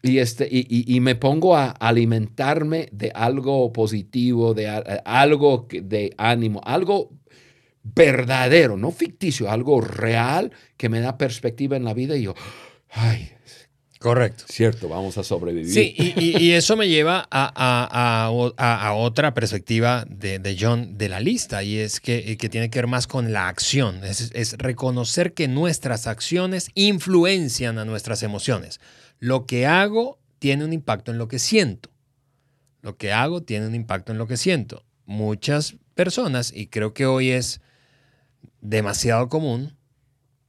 y, 0.02 0.20
este, 0.20 0.48
y, 0.52 1.00
me 1.00 1.16
pongo 1.16 1.56
a 1.56 1.72
alimentarme 1.72 2.90
de 2.92 3.12
algo 3.16 3.74
positivo, 3.74 4.54
de 4.54 4.68
algo 5.04 5.68
de 5.68 6.14
ánimo, 6.18 6.62
algo 6.64 7.10
verdadero, 7.82 8.78
no 8.78 8.92
ficticio, 8.92 9.50
algo 9.50 9.82
real 9.82 10.52
que 10.78 10.90
me 10.90 11.00
da 11.00 11.18
perspectiva 11.18 11.76
en 11.76 11.86
la 11.86 11.96
vida 11.96 12.16
y 12.16 12.24
yo, 12.24 12.36
ay, 12.92 13.32
Correcto. 14.06 14.44
Cierto, 14.48 14.88
vamos 14.88 15.18
a 15.18 15.24
sobrevivir. 15.24 15.74
Sí, 15.74 15.96
y, 15.98 16.52
eso 16.52 16.78
me 16.78 16.88
lleva 16.88 17.28
a, 17.32 18.30
otra 18.94 19.34
perspectiva 19.34 20.06
de, 20.08 20.58
John 20.60 20.96
de 20.96 21.10
la 21.10 21.20
lista, 21.20 21.64
y 21.64 21.80
es 21.80 22.00
que, 22.00 22.38
tiene 22.52 22.70
que 22.70 22.78
ver 22.78 22.86
más 22.86 23.08
con 23.08 23.34
la 23.34 23.48
acción. 23.48 24.04
Es, 24.04 24.60
reconocer 24.60 25.34
que 25.34 25.48
nuestras 25.48 26.06
acciones 26.06 26.70
influencian 26.76 27.80
a 27.80 27.86
nuestras 27.86 28.22
emociones. 28.22 28.80
Lo 29.18 29.48
que 29.48 29.66
hago 29.66 30.20
tiene 30.38 30.66
un 30.66 30.74
impacto 30.74 31.10
en 31.10 31.18
lo 31.18 31.28
que 31.28 31.40
siento. 31.40 31.90
Lo 32.84 32.98
que 32.98 33.12
hago 33.12 33.42
tiene 33.42 33.66
un 33.66 33.74
impacto 33.74 34.12
en 34.12 34.20
lo 34.20 34.28
que 34.28 34.38
siento. 34.38 34.86
Muchas 35.08 35.78
personas, 35.96 36.54
y 36.56 36.68
creo 36.68 36.94
que 36.94 37.08
hoy 37.08 37.32
es 37.32 37.60
demasiado 38.62 39.30
común, 39.30 39.76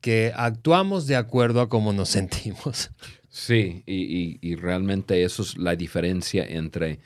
que 0.03 0.35
actuamos 0.37 1.07
de 1.07 1.17
acuerdo 1.17 1.63
a 1.63 1.71
cómo 1.71 1.95
nos 1.95 2.09
sentimos. 2.11 2.91
Sí, 3.37 3.83
y, 3.85 4.55
realmente 4.55 5.23
eso 5.23 5.43
es 5.43 5.59
la 5.59 5.76
diferencia 5.76 6.43
entre, 6.43 7.00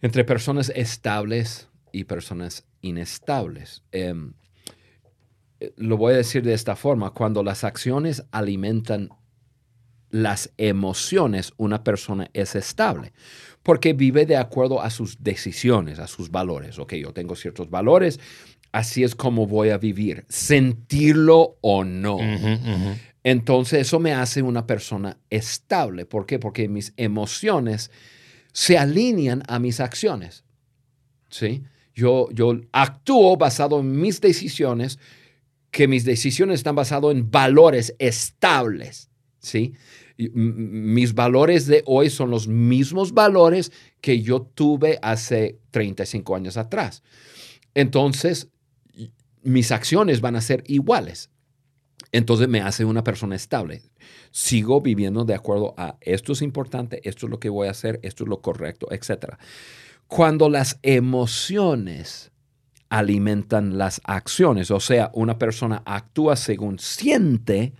entre 0.00 0.22
personas 0.22 0.70
estables 0.72 1.68
y 1.90 2.04
personas 2.04 2.64
inestables. 2.80 3.82
Em, 3.90 4.34
eh, 5.58 5.72
lo 5.76 5.96
voy 5.96 6.14
a 6.14 6.18
decir 6.18 6.44
de 6.44 6.54
esta 6.54 6.76
forma, 6.76 7.10
cuando 7.10 7.42
las 7.42 7.64
acciones 7.64 8.22
alimentan 8.30 9.08
las 10.10 10.52
emociones, 10.58 11.52
una 11.56 11.82
persona 11.82 12.30
es 12.34 12.54
estable, 12.54 13.12
porque 13.64 13.94
vive 13.94 14.26
de 14.26 14.36
acuerdo 14.36 14.80
a 14.80 14.90
sus 14.90 15.24
decisiones, 15.24 15.98
a 15.98 16.06
sus 16.06 16.30
valores. 16.30 16.78
Ok, 16.78 16.94
yo 16.94 17.12
tengo 17.12 17.34
ciertos 17.34 17.68
valores, 17.68 18.20
así 18.70 19.02
es 19.02 19.16
como 19.16 19.48
voy 19.48 19.70
a 19.70 19.78
vivir, 19.78 20.24
sentirlo 20.28 21.56
o 21.62 21.82
no. 21.82 22.18
Entonces 23.24 23.86
eso 23.86 24.00
me 24.00 24.12
hace 24.12 24.42
una 24.42 24.66
persona 24.66 25.18
estable. 25.30 26.06
¿Por 26.06 26.26
qué? 26.26 26.38
Porque 26.38 26.68
mis 26.68 26.92
emociones 26.96 27.90
se 28.52 28.78
alinean 28.78 29.42
a 29.48 29.58
mis 29.58 29.80
acciones. 29.80 30.44
¿Sí? 31.28 31.62
Yo, 31.94 32.28
yo 32.32 32.60
actúo 32.72 33.36
basado 33.36 33.80
en 33.80 34.00
mis 34.00 34.20
decisiones, 34.20 34.98
que 35.70 35.88
mis 35.88 36.04
decisiones 36.04 36.60
están 36.60 36.74
basadas 36.74 37.12
en 37.12 37.30
valores 37.30 37.94
estables. 37.98 39.08
¿Sí? 39.38 39.74
mis 40.34 41.14
valores 41.14 41.66
de 41.66 41.82
hoy 41.86 42.10
son 42.10 42.30
los 42.30 42.46
mismos 42.46 43.12
valores 43.12 43.72
que 44.00 44.20
yo 44.20 44.42
tuve 44.42 44.98
hace 45.02 45.58
35 45.70 46.36
años 46.36 46.56
atrás. 46.56 47.02
Entonces, 47.74 48.48
mis 49.42 49.72
acciones 49.72 50.20
van 50.20 50.36
a 50.36 50.40
ser 50.40 50.62
iguales 50.66 51.30
entonces 52.12 52.46
me 52.48 52.60
hace 52.60 52.84
una 52.84 53.02
persona 53.02 53.34
estable. 53.34 53.82
Sigo 54.30 54.80
viviendo 54.80 55.24
de 55.24 55.34
acuerdo 55.34 55.74
a 55.78 55.96
esto 56.00 56.32
es 56.32 56.42
importante, 56.42 57.00
esto 57.08 57.26
es 57.26 57.30
lo 57.30 57.40
que 57.40 57.48
voy 57.48 57.68
a 57.68 57.72
hacer, 57.72 57.98
esto 58.02 58.24
es 58.24 58.28
lo 58.28 58.40
correcto, 58.40 58.86
etc. 58.90 59.36
Cuando 60.06 60.48
las 60.50 60.78
emociones 60.82 62.30
alimentan 62.90 63.78
las 63.78 64.02
acciones, 64.04 64.70
o 64.70 64.78
sea, 64.78 65.10
una 65.14 65.38
persona 65.38 65.82
actúa 65.86 66.36
según 66.36 66.78
siente, 66.78 67.72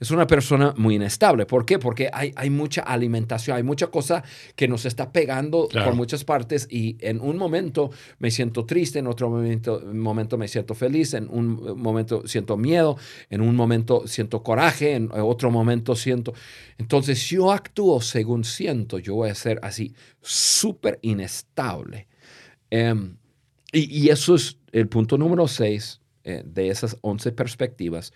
es 0.00 0.10
una 0.10 0.26
persona 0.26 0.74
muy 0.76 0.94
inestable. 0.94 1.46
¿Por 1.46 1.64
qué? 1.64 1.78
Porque 1.78 2.08
hay, 2.12 2.32
hay 2.36 2.50
mucha 2.50 2.82
alimentación, 2.82 3.56
hay 3.56 3.62
mucha 3.62 3.88
cosa 3.88 4.22
que 4.54 4.68
nos 4.68 4.84
está 4.84 5.10
pegando 5.10 5.68
por 5.68 5.94
muchas 5.94 6.24
partes 6.24 6.68
y 6.70 6.96
en 7.00 7.20
un 7.20 7.36
momento 7.36 7.90
me 8.18 8.30
siento 8.30 8.64
triste, 8.64 9.00
en 9.00 9.08
otro 9.08 9.28
momento, 9.28 9.82
momento 9.92 10.38
me 10.38 10.46
siento 10.46 10.74
feliz, 10.74 11.14
en 11.14 11.28
un 11.28 11.80
momento 11.80 12.26
siento 12.26 12.56
miedo, 12.56 12.96
en 13.28 13.40
un 13.40 13.56
momento 13.56 14.06
siento 14.06 14.42
coraje, 14.42 14.94
en 14.94 15.10
otro 15.12 15.50
momento 15.50 15.96
siento... 15.96 16.32
Entonces, 16.78 17.18
si 17.18 17.34
yo 17.34 17.50
actúo 17.50 18.00
según 18.00 18.44
siento, 18.44 18.98
yo 18.98 19.16
voy 19.16 19.30
a 19.30 19.34
ser 19.34 19.58
así 19.62 19.92
súper 20.22 21.00
inestable. 21.02 22.06
Em, 22.70 23.16
y, 23.72 24.08
eso 24.08 24.36
es 24.36 24.58
el 24.72 24.88
punto 24.88 25.18
número 25.18 25.48
seis 25.48 26.00
eh, 26.24 26.42
de 26.44 26.68
esas 26.68 26.96
once 27.02 27.32
perspectivas 27.32 28.12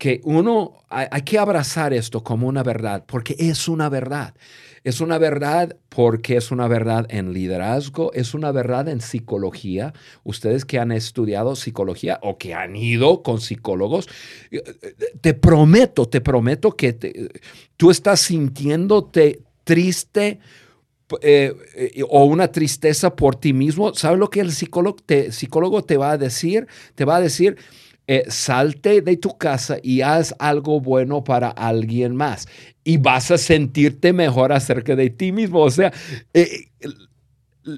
que 0.00 0.22
uno, 0.24 0.78
hay, 0.88 1.20
que 1.22 1.38
abrazar 1.38 1.92
esto 1.92 2.24
como 2.24 2.48
una 2.48 2.62
verdad, 2.62 3.04
porque 3.06 3.36
es 3.38 3.68
una 3.68 3.90
verdad. 3.90 4.34
Es 4.82 5.02
una 5.02 5.18
verdad 5.18 5.76
porque 5.90 6.38
es 6.38 6.50
una 6.50 6.68
verdad 6.68 7.06
en 7.10 7.34
liderazgo, 7.34 8.10
es 8.14 8.32
una 8.32 8.50
verdad 8.50 8.88
en 8.88 9.02
psicología. 9.02 9.92
Ustedes 10.24 10.64
que 10.64 10.78
han 10.78 10.90
estudiado 10.90 11.54
psicología 11.54 12.18
o 12.22 12.38
que 12.38 12.54
han 12.54 12.76
ido 12.76 13.22
con 13.22 13.42
psicólogos, 13.42 14.08
eh, 14.50 14.62
te 15.20 15.34
prometo, 15.34 16.08
te 16.08 16.22
prometo 16.22 16.70
que 16.70 16.94
tú 17.76 17.90
estás 17.90 18.20
sintiéndote 18.20 19.42
triste 19.64 20.40
eh, 21.20 21.54
eh, 21.74 22.02
o 22.08 22.24
una 22.24 22.50
tristeza 22.50 23.14
por 23.14 23.36
ti 23.36 23.52
mismo. 23.52 23.92
¿Sabes 23.92 24.18
lo 24.18 24.30
que 24.30 24.40
el 24.40 24.52
psicólogo 24.52 24.96
te, 25.04 25.30
psicólogo 25.30 25.84
te 25.84 25.98
va 25.98 26.12
a 26.12 26.16
decir? 26.16 26.68
Te 26.94 27.04
va 27.04 27.16
a 27.16 27.20
decir, 27.20 27.58
eh, 28.12 28.24
salte 28.26 29.02
de 29.02 29.16
tu 29.18 29.38
casa 29.38 29.76
y 29.80 30.00
haz 30.00 30.34
algo 30.40 30.80
bueno 30.80 31.22
para 31.22 31.48
alguien 31.48 32.16
más 32.16 32.48
y 32.82 32.96
vas 32.96 33.30
a 33.30 33.38
sentirte 33.38 34.12
mejor 34.12 34.52
acerca 34.52 34.96
de 34.96 35.10
ti 35.10 35.30
mismo. 35.30 35.60
O 35.60 35.70
sea, 35.70 35.92
eh, 36.34 36.70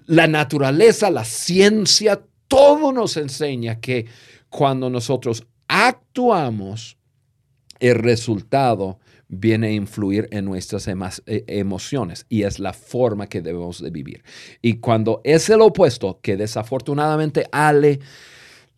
la 0.07 0.27
naturaleza, 0.29 1.11
la 1.11 1.27
ciencia, 1.27 2.23
todo 2.49 2.93
nos 2.93 3.19
enseña 3.19 3.79
que 3.79 4.07
cuando 4.49 4.89
nosotros 4.89 5.47
actuamos, 5.69 6.97
el 7.79 7.97
resultado 7.97 9.01
viene 9.29 9.67
a 9.67 9.73
influir 9.73 10.29
en 10.31 10.47
nuestras 10.47 10.89
eh, 10.89 11.45
emociones 11.47 12.25
y 12.31 12.45
es 12.45 12.59
la 12.59 12.73
forma 12.73 13.27
que 13.27 13.43
debemos 13.43 13.83
de 13.83 13.91
vivir. 13.91 14.25
Y 14.63 14.79
cuando 14.79 15.21
es 15.25 15.51
el 15.51 15.61
opuesto, 15.61 16.21
que 16.23 16.39
desafortunadamente 16.39 17.45
Ale 17.53 18.01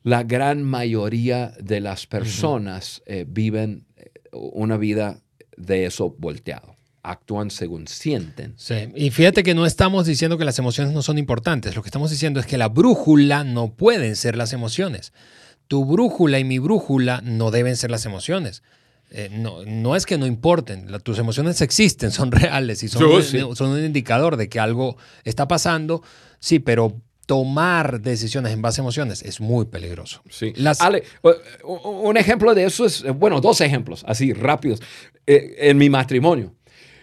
la 0.05 0.23
gran 0.23 0.63
mayoría 0.63 1.55
de 1.59 1.81
las 1.81 2.07
personas 2.07 3.03
eh, 3.07 3.25
viven 3.27 3.87
eh, 3.97 4.13
una 4.33 4.77
vida 4.77 5.19
de 5.57 5.87
eso 5.87 6.15
volteado. 6.19 6.77
Actúan 7.03 7.51
según 7.51 7.89
sienten. 7.89 8.55
Sí, 8.57 8.75
y 8.95 9.11
fíjate 9.11 9.43
que 9.43 9.55
no 9.55 9.67
estamos 9.67 10.07
diciendo 10.07 10.37
que 10.39 10.45
las 10.45 10.59
emociones 10.59 10.93
no 10.93 11.03
son 11.03 11.17
importantes. 11.17 11.75
Lo 11.75 11.83
que 11.83 11.89
estamos 11.89 12.11
diciendo 12.11 12.39
es 12.39 12.47
que 12.47 12.59
la 12.59 12.69
brújula 12.69 13.45
no 13.45 13.75
pueden 13.75 14.15
ser 14.15 14.37
las 14.37 14.53
emociones. 14.53 15.13
Tu 15.69 15.85
brújula 15.87 16.39
y 16.39 16.45
mi 16.45 16.59
brújula 16.59 17.23
no 17.23 17.51
deben 17.51 17.77
ser 17.77 17.91
las 17.91 18.05
emociones. 18.05 18.63
Eh, 19.11 19.31
no, 19.33 19.65
no, 19.65 19.97
es 19.97 20.05
que 20.05 20.19
no 20.19 20.27
importen, 20.27 20.87
tus 21.03 21.19
emociones 21.19 21.61
existen, 21.63 22.11
son 22.11 22.31
reales 22.31 22.83
y 22.83 22.89
son, 22.89 23.57
son 23.57 23.71
un 23.71 23.85
indicador 23.85 24.37
de 24.37 24.49
que 24.49 24.61
algo 24.61 24.97
está 25.25 25.49
pasando, 25.49 26.03
sí, 26.41 26.59
pero 26.59 27.01
tomar 27.27 28.01
decisiones 28.01 28.53
en 28.53 28.63
base 28.63 28.81
a 28.81 28.83
emociones 28.83 29.23
es 29.23 29.41
muy 29.41 29.67
peligroso. 29.67 30.23
Sí. 30.29 30.53
Ale, 30.81 31.05
un 31.63 32.17
ejemplo 32.17 32.55
de 32.55 32.65
eso 32.65 32.85
es, 32.85 33.05
bueno, 33.15 33.41
dos 33.41 33.61
ejemplos 33.61 34.05
así 34.07 34.33
rápidos. 34.33 34.83
Eh, 35.27 35.57
en 35.59 35.79
mi 35.79 35.89
matrimonio, 35.89 36.55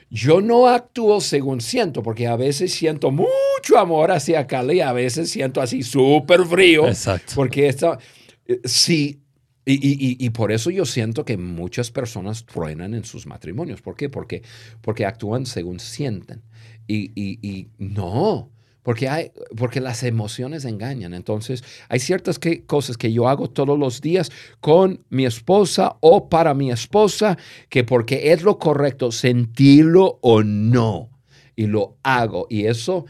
yo 0.10 0.42
no 0.42 0.68
actúo 0.68 1.22
según 1.22 1.62
siento, 1.62 2.04
porque 2.04 2.28
a 2.28 2.36
veces 2.36 2.74
siento 2.74 3.12
mucho 3.12 3.78
amor 3.78 4.12
hacia 4.12 4.46
Cali, 4.46 4.82
a 4.82 4.94
veces 4.94 5.30
siento 5.30 5.62
así 5.62 5.84
súper 5.84 6.46
frío. 6.46 6.88
Exacto. 6.88 7.34
Porque 7.36 7.68
esto, 7.68 7.98
eh, 8.46 8.60
sí, 8.66 9.22
y, 9.66 9.74
y, 9.74 10.18
y, 10.20 10.30
por 10.32 10.52
eso 10.52 10.72
yo 10.72 10.86
siento 10.86 11.24
que 11.24 11.38
muchas 11.38 11.92
personas 11.92 12.46
truenan 12.46 12.96
en 12.96 13.06
sus 13.06 13.28
matrimonios. 13.28 13.82
¿Por 13.82 13.96
qué? 13.96 14.10
Porque, 14.10 14.42
porque 14.82 15.06
actúan 15.06 15.46
según 15.46 15.80
sienten. 15.80 16.42
Y, 16.88 17.12
y 17.16 17.70
no, 17.78 18.50
porque, 18.84 19.08
hay, 19.08 19.32
porque 19.56 19.80
las 19.80 20.04
emociones 20.04 20.66
engañan. 20.66 21.14
Entonces, 21.14 21.64
hay 21.90 22.00
ciertas 22.00 22.40
que, 22.40 22.66
cosas 22.66 22.98
que 22.98 23.14
yo 23.14 23.28
hago 23.28 23.50
todos 23.50 23.78
los 23.78 24.02
días 24.02 24.32
con 24.60 25.04
mi 25.10 25.26
esposa 25.26 25.98
o 26.00 26.30
para 26.30 26.54
mi 26.54 26.72
esposa, 26.72 27.38
que 27.70 27.84
porque 27.84 28.32
es 28.32 28.44
lo 28.44 28.58
correcto, 28.58 29.12
sentirlo 29.12 30.20
o 30.22 30.44
no. 30.44 31.10
Y 31.56 31.68
lo 31.68 31.98
hago. 32.02 32.48
Y 32.50 32.66
eso, 32.66 33.06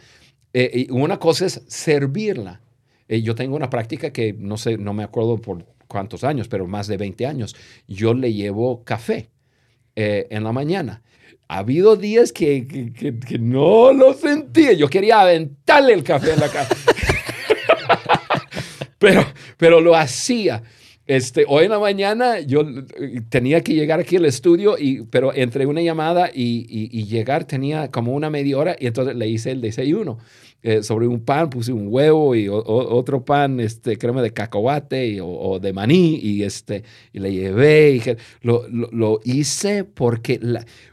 eh, 0.53 0.87
una 0.89 1.17
cosa 1.17 1.45
es 1.45 1.61
servirla. 1.67 2.61
Eh, 3.07 3.21
yo 3.21 3.35
tengo 3.35 3.55
una 3.55 3.69
práctica 3.69 4.11
que 4.11 4.33
no 4.33 4.57
sé, 4.57 4.77
no 4.77 4.93
me 4.93 5.03
acuerdo 5.03 5.37
por 5.37 5.65
cuántos 5.87 6.23
años, 6.23 6.47
pero 6.47 6.67
más 6.67 6.87
de 6.87 6.97
20 6.97 7.25
años. 7.25 7.55
Yo 7.87 8.13
le 8.13 8.33
llevo 8.33 8.83
café 8.83 9.29
eh, 9.95 10.27
en 10.29 10.43
la 10.43 10.51
mañana 10.51 11.01
ha 11.51 11.57
habido 11.57 11.97
días 11.97 12.31
que, 12.31 12.65
que, 12.65 13.37
no 13.37 13.91
lo 13.91 14.13
sentía. 14.13 14.71
Yo 14.71 14.87
quería 14.87 15.25
aventarle 15.71 15.93
el 15.93 16.03
café 16.03 16.33
en 16.33 16.39
la 16.39 16.49
cara. 16.49 16.69
pero, 18.99 19.25
pero 19.57 19.81
lo 19.81 19.95
hacía. 19.95 20.63
Este, 21.07 21.45
hoy 21.47 21.65
en 21.65 21.71
la 21.71 21.79
mañana 21.79 22.39
yo 22.39 22.63
tenía 23.29 23.61
que 23.61 23.73
llegar 23.73 23.99
aquí 23.99 24.17
al 24.17 24.25
estudio, 24.25 24.77
y, 24.77 25.03
pero 25.03 25.33
entre 25.33 25.65
una 25.65 25.81
llamada 25.81 26.29
y, 26.33 26.65
y 26.69 27.05
llegar 27.05 27.45
tenía 27.45 27.89
como 27.89 28.13
una 28.13 28.29
media 28.29 28.57
hora 28.57 28.75
y 28.79 28.87
entonces 28.87 29.15
le 29.15 29.27
hice 29.27 29.51
el 29.51 29.61
desayuno. 29.61 30.19
Eh, 30.63 30.83
sobre 30.83 31.07
un 31.07 31.21
pan 31.21 31.49
puse 31.49 31.73
un 31.73 31.87
huevo 31.89 32.35
y 32.35 32.47
otro 32.47 33.25
pan, 33.25 33.59
este, 33.59 33.97
crema 33.97 34.21
de 34.21 34.31
cacahuate 34.31 35.19
o, 35.19 35.57
de 35.59 35.73
maní 35.73 36.19
y, 36.21 36.43
este, 36.43 36.83
y 37.11 37.19
le 37.19 37.33
llevé. 37.33 37.95
Y 37.95 38.03
lo, 38.41 38.67
lo, 38.67 39.19
hice 39.23 39.83
porque 39.83 40.39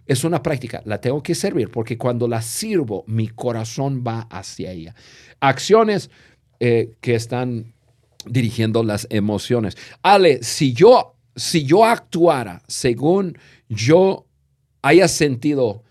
es 0.07 0.25
una 0.25 0.43
práctica, 0.43 0.83
la 0.87 1.01
tengo 1.01 1.23
que 1.23 1.35
servir 1.35 1.71
porque 1.71 1.99
cuando 1.99 2.27
la 2.27 2.41
sirvo, 2.41 3.05
mi 3.07 3.29
corazón 3.29 4.03
va 4.07 4.21
hacia 4.31 4.73
ella. 4.73 4.95
Acciones 5.41 6.11
eh, 6.61 6.95
que 7.01 7.15
están 7.15 7.75
dirigiendo 8.25 8.83
las 8.83 9.07
emociones. 9.11 9.77
Ale, 10.03 10.43
si 10.43 10.73
yo, 10.73 11.15
si 11.37 11.65
yo 11.65 11.85
actuara 11.85 12.63
según 12.67 13.39
yo 13.69 14.27
haya 14.83 15.09
sentido 15.09 15.85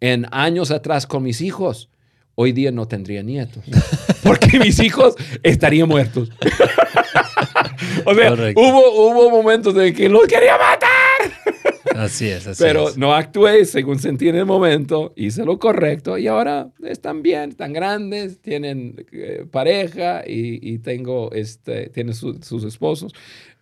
en 0.00 0.26
años 0.32 0.70
atrás 0.70 1.06
con 1.06 1.22
mis 1.22 1.40
hijos, 1.40 1.88
hoy 2.34 2.52
día 2.52 2.70
no 2.70 2.86
tendría 2.88 3.22
nietos. 3.22 3.64
Porque 4.22 4.58
mis 4.58 4.78
hijos 4.80 5.14
estarían 5.42 5.88
muertos. 5.88 6.30
o 8.04 8.14
sea, 8.14 8.32
hubo, 8.32 9.10
hubo 9.10 9.30
momentos 9.30 9.74
de 9.74 9.92
que 9.92 10.08
los 10.08 10.26
quería 10.26 10.56
matar. 10.56 11.71
Así 11.96 12.28
es, 12.28 12.46
así 12.46 12.62
Pero 12.62 12.90
no 12.96 13.14
actué 13.14 13.64
según 13.64 13.98
sentí 13.98 14.28
en 14.28 14.36
el 14.36 14.46
momento, 14.46 15.12
hice 15.16 15.44
lo 15.44 15.58
correcto 15.58 16.18
y 16.18 16.26
ahora 16.26 16.70
están 16.84 17.22
bien, 17.22 17.50
están 17.50 17.72
grandes, 17.72 18.40
tienen 18.40 19.04
eh, 19.12 19.44
pareja 19.50 20.22
y, 20.26 20.78
tengo, 20.78 21.30
este, 21.32 21.88
tienen 21.90 22.14
sus 22.14 22.64
esposos. 22.64 23.12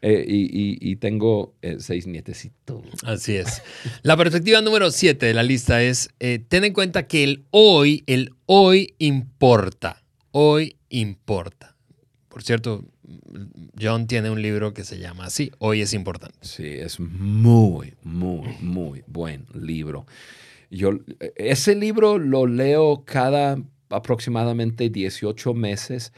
Eh, 0.02 0.24
y, 0.26 0.96
tengo 0.96 1.54
eh, 1.60 1.76
seis 1.78 2.06
nietecitos. 2.06 2.82
Así 3.04 3.36
es. 3.36 3.62
La 4.02 4.16
perspectiva 4.16 4.62
número 4.62 4.90
siete 4.90 5.26
de 5.26 5.34
la 5.34 5.42
lista 5.42 5.82
es, 5.82 6.08
eh, 6.20 6.38
ten 6.48 6.64
en 6.64 6.72
cuenta 6.72 7.06
que 7.06 7.22
el 7.22 7.44
hoy, 7.50 8.02
el 8.06 8.32
hoy 8.46 8.94
importa. 8.98 10.02
Hoy 10.30 10.76
importa. 10.88 11.76
Por 12.28 12.42
cierto, 12.42 12.84
John 13.80 14.06
tiene 14.06 14.30
un 14.30 14.42
libro 14.42 14.72
que 14.74 14.84
se 14.84 14.98
llama 14.98 15.26
así, 15.26 15.52
Hoy 15.58 15.82
es 15.82 15.94
importante. 15.94 16.38
Sí, 16.42 16.66
es 16.66 17.00
muy, 17.00 17.94
muy, 18.02 18.56
muy 18.60 19.02
buen 19.06 19.46
libro. 19.54 20.06
Yo, 20.70 20.92
ese 21.36 21.74
libro 21.74 22.18
lo 22.18 22.46
leo 22.46 23.04
cada 23.04 23.58
aproximadamente 23.88 24.88
18 24.88 25.54
meses 25.54 26.12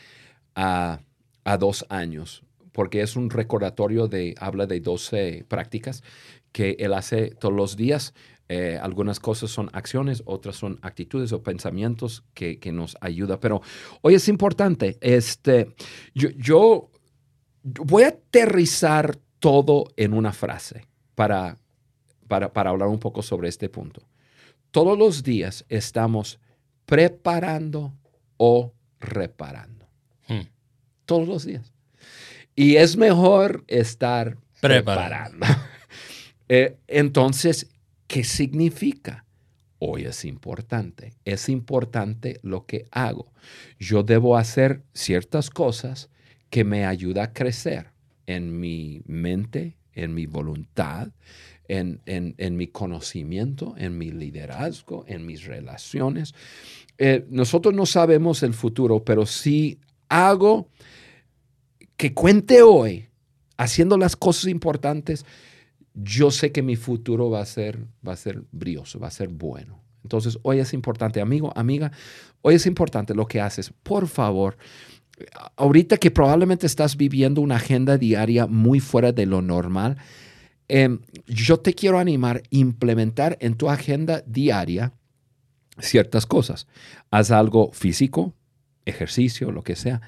a, 0.54 1.00
a 1.44 1.56
dos 1.56 1.86
años 1.88 2.42
porque 2.72 3.02
es 3.02 3.16
un 3.16 3.30
recordatorio 3.30 4.08
de, 4.08 4.34
habla 4.38 4.66
de 4.66 4.80
12 4.80 5.44
prácticas 5.46 6.02
que 6.50 6.76
él 6.80 6.92
hace 6.94 7.30
todos 7.30 7.54
los 7.54 7.76
días. 7.76 8.14
Eh, 8.54 8.78
algunas 8.82 9.18
cosas 9.18 9.50
son 9.50 9.70
acciones, 9.72 10.22
otras 10.26 10.56
son 10.56 10.78
actitudes 10.82 11.32
o 11.32 11.42
pensamientos 11.42 12.22
que, 12.34 12.60
nos 12.70 12.98
ayuda. 13.00 13.40
Pero 13.40 13.62
hoy 14.02 14.14
es 14.14 14.28
importante, 14.28 14.98
este, 15.00 15.74
yo, 16.14 16.28
yo, 16.36 16.90
voy 17.62 18.02
a 18.02 18.08
aterrizar 18.08 19.16
todo 19.38 19.86
en 19.96 20.12
una 20.12 20.34
frase 20.34 20.86
para, 21.14 21.56
para, 22.28 22.52
para 22.52 22.68
hablar 22.68 22.88
un 22.88 22.98
poco 22.98 23.22
sobre 23.22 23.48
este 23.48 23.70
punto. 23.70 24.02
Todos 24.70 24.98
los 24.98 25.22
días 25.22 25.64
estamos 25.70 26.38
preparando 26.84 27.94
o 28.36 28.74
reparando. 29.00 29.88
Hmm. 30.28 30.42
Todos 31.06 31.26
los 31.26 31.46
días. 31.46 31.72
Y 32.54 32.76
es 32.76 32.98
mejor 32.98 33.64
estar 33.66 34.36
preparando. 34.60 35.46
Eh, 36.54 36.76
entonces, 36.86 37.71
¿qué 38.12 38.24
significa? 38.24 39.24
Hoy 39.78 40.02
es 40.02 40.26
importante. 40.26 41.14
Es 41.24 41.48
importante 41.48 42.38
lo 42.42 42.66
que 42.66 42.84
hago. 42.90 43.32
Yo 43.78 44.02
debo 44.02 44.36
hacer 44.36 44.82
ciertas 44.92 45.48
cosas 45.48 46.10
que 46.50 46.62
me 46.62 46.84
ayudan 46.84 47.24
a 47.24 47.32
crecer 47.32 47.86
en 48.26 48.60
mi 48.60 49.00
mente, 49.06 49.78
en 49.94 50.12
mi 50.12 50.26
voluntad, 50.26 51.08
en, 51.68 52.02
mi 52.54 52.66
conocimiento, 52.66 53.74
en 53.78 53.96
mi 53.96 54.10
liderazgo, 54.10 55.06
en 55.08 55.24
mis 55.24 55.46
relaciones. 55.46 56.34
Eh, 56.98 57.24
nosotros 57.30 57.72
no 57.72 57.86
sabemos 57.86 58.42
el 58.42 58.52
futuro, 58.52 59.02
pero 59.02 59.24
si 59.24 59.78
hago 60.10 60.68
que 61.96 62.12
cuente 62.12 62.60
hoy 62.60 63.06
haciendo 63.56 63.96
las 63.96 64.16
cosas 64.16 64.48
importantes, 64.48 65.24
yo 65.94 66.30
sé 66.30 66.52
que 66.52 66.62
mi 66.62 66.76
futuro 66.76 67.30
va 67.30 67.40
a 67.40 67.46
ser, 67.46 67.86
va 68.06 68.12
a 68.12 68.16
ser 68.16 68.42
brioso, 68.52 68.98
va 68.98 69.08
a 69.08 69.12
ser 69.12 69.28
bueno. 69.28 69.80
Entonces, 70.02 70.38
hoy 70.42 70.58
es 70.58 70.72
importante, 70.72 71.20
amigo, 71.20 71.52
amiga, 71.54 71.92
hoy 72.40 72.54
es 72.54 72.66
importante 72.66 73.14
lo 73.14 73.26
que 73.26 73.40
haces. 73.40 73.72
Por 73.82 74.08
favor, 74.08 74.56
ahorita 75.56 75.96
que 75.98 76.10
probablemente 76.10 76.66
estás 76.66 76.96
viviendo 76.96 77.40
una 77.40 77.56
agenda 77.56 77.98
diaria 77.98 78.46
muy 78.46 78.80
fuera 78.80 79.12
de 79.12 79.26
lo 79.26 79.42
normal, 79.42 79.96
em, 80.68 81.00
yo 81.26 81.60
te 81.60 81.74
quiero 81.74 81.98
animar 81.98 82.38
a 82.38 82.42
implementar 82.50 83.36
en 83.40 83.54
tu 83.54 83.68
agenda 83.68 84.22
diaria 84.26 84.92
ciertas 85.78 86.26
cosas. 86.26 86.66
Haz 87.10 87.30
algo 87.30 87.70
físico, 87.72 88.34
ejercicio, 88.84 89.52
lo 89.52 89.62
que 89.62 89.76
sea 89.76 90.00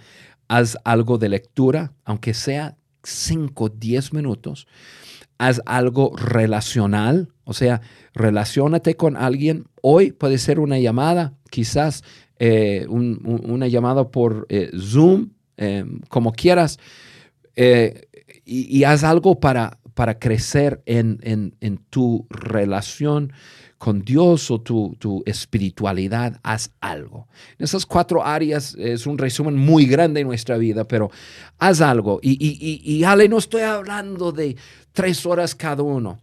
haz 0.49 0.79
algo 0.85 1.19
de 1.19 1.29
lectura, 1.29 1.93
aunque 2.05 2.35
sea 2.35 2.77
5, 3.03 3.69
10 3.71 4.13
minutos. 4.13 4.67
Haz 5.39 5.61
algo 5.67 6.17
relacional, 6.17 7.29
o 7.45 7.53
sea, 7.53 7.81
relacionate 8.15 8.97
con 8.97 9.17
alguien. 9.17 9.67
Hoy 9.83 10.13
puede 10.13 10.39
ser 10.39 10.61
una 10.61 10.79
llamada, 10.79 11.35
quizás 11.51 12.05
eh, 12.39 12.87
una 12.89 13.69
llamada 13.69 14.09
por 14.11 14.47
eh, 14.49 14.71
Zoom, 14.79 15.31
em, 15.57 16.01
como 16.09 16.33
quieras, 16.33 16.79
eh, 17.57 18.09
y, 18.45 18.85
haz 18.85 19.05
algo 19.05 19.41
para, 19.41 19.79
para 19.95 20.19
crecer 20.19 20.83
en, 20.87 21.19
en 21.61 21.79
tu 21.91 22.27
relación 22.29 23.33
con 23.79 24.03
Dios 24.03 24.51
o 24.51 24.61
tu, 24.61 25.23
espiritualidad, 25.27 26.41
haz 26.43 26.71
algo. 26.81 27.29
En 27.59 27.65
esas 27.65 27.85
cuatro 27.85 28.25
áreas 28.25 28.75
es 28.79 29.07
un 29.07 29.19
resumen 29.19 29.57
muy 29.57 29.87
grande 29.87 30.21
de 30.21 30.25
nuestra 30.25 30.57
vida, 30.57 30.85
pero 30.85 31.11
haz 31.59 31.81
algo. 31.81 32.21
Y, 32.23 33.03
Ale, 33.05 33.29
no 33.29 33.39
estoy 33.39 33.63
hablando 33.63 34.33
de 34.33 34.57
tres 34.93 35.27
horas 35.27 35.55
cada 35.55 35.83
uno, 35.83 36.21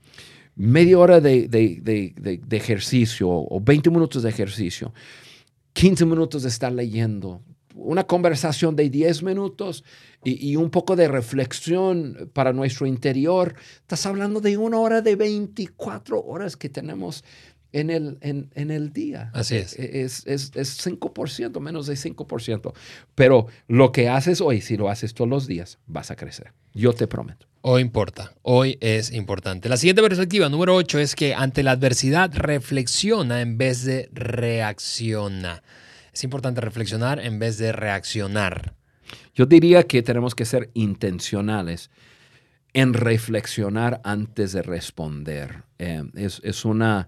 media 0.55 0.97
hora 0.97 1.19
de, 1.19 1.47
de, 1.47 2.57
ejercicio 2.57 3.29
o 3.29 3.61
20 3.61 3.89
minutos 3.89 4.23
de 4.23 4.29
ejercicio, 4.29 4.93
15 5.73 6.05
minutos 6.05 6.43
de 6.43 6.49
estar 6.49 6.71
leyendo, 6.71 7.41
una 7.75 8.05
conversación 8.05 8.75
de 8.75 8.89
10 8.89 9.23
minutos 9.23 9.83
y, 10.23 10.51
y, 10.51 10.55
un 10.55 10.69
poco 10.69 10.95
de 10.95 11.07
reflexión 11.07 12.29
para 12.33 12.53
nuestro 12.53 12.85
interior. 12.85 13.55
Estás 13.81 14.05
hablando 14.05 14.39
de 14.39 14.57
una 14.57 14.77
hora 14.79 15.01
de 15.01 15.15
24 15.15 16.21
horas 16.21 16.55
que 16.55 16.69
tenemos 16.69 17.23
en 17.73 17.89
el, 17.89 18.17
en, 18.21 18.49
en 18.55 18.71
el 18.71 18.91
día. 18.91 19.31
Así 19.33 19.55
es. 19.55 19.77
Eh, 19.77 20.01
Es, 20.01 20.25
es, 20.25 20.51
es 20.55 20.85
5%, 20.85 21.59
menos 21.59 21.87
de 21.87 21.93
5%. 21.95 22.73
Pero 23.15 23.47
lo 23.67 23.91
que 23.91 24.09
haces 24.09 24.41
hoy, 24.41 24.61
si 24.61 24.77
lo 24.77 24.89
haces 24.89 25.13
todos 25.13 25.29
los 25.29 25.47
días, 25.47 25.79
vas 25.87 26.11
a 26.11 26.15
crecer. 26.15 26.53
Yo 26.73 26.93
te 26.93 27.07
prometo. 27.07 27.47
Hoy 27.63 27.81
importa, 27.81 28.33
hoy 28.41 28.77
es 28.81 29.11
importante. 29.11 29.69
La 29.69 29.77
siguiente 29.77 30.01
perspectiva, 30.01 30.49
número 30.49 30.75
8, 30.75 30.97
es 30.97 31.15
que 31.15 31.35
ante 31.35 31.61
la 31.61 31.71
adversidad 31.71 32.31
reflexiona 32.33 33.41
en 33.41 33.59
vez 33.59 33.85
de 33.85 34.09
reacciona. 34.13 35.61
Es 36.13 36.23
importante 36.23 36.61
reflexionar 36.61 37.19
en 37.19 37.39
vez 37.39 37.57
de 37.57 37.71
reaccionar. 37.71 38.73
Yo 39.33 39.45
diría 39.45 39.83
que 39.83 40.01
tenemos 40.03 40.35
que 40.35 40.45
ser 40.45 40.69
intencionales 40.73 41.89
en 42.73 42.93
reflexionar 42.93 44.01
antes 44.03 44.53
de 44.53 44.61
responder. 44.61 45.63
Eh, 45.79 46.03
es, 46.15 46.41
es 46.43 46.65
una... 46.65 47.07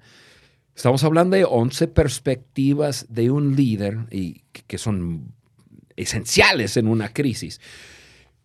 Estamos 0.75 1.03
hablando 1.03 1.35
de 1.35 1.45
11 1.45 1.87
perspectivas 1.89 3.05
de 3.09 3.29
un 3.29 3.55
líder 3.55 3.99
y 4.11 4.41
que- 4.51 4.63
que 4.67 4.77
son 4.77 5.33
esenciales 5.95 6.77
en 6.77 6.87
una 6.87 7.09
crisis. 7.09 7.61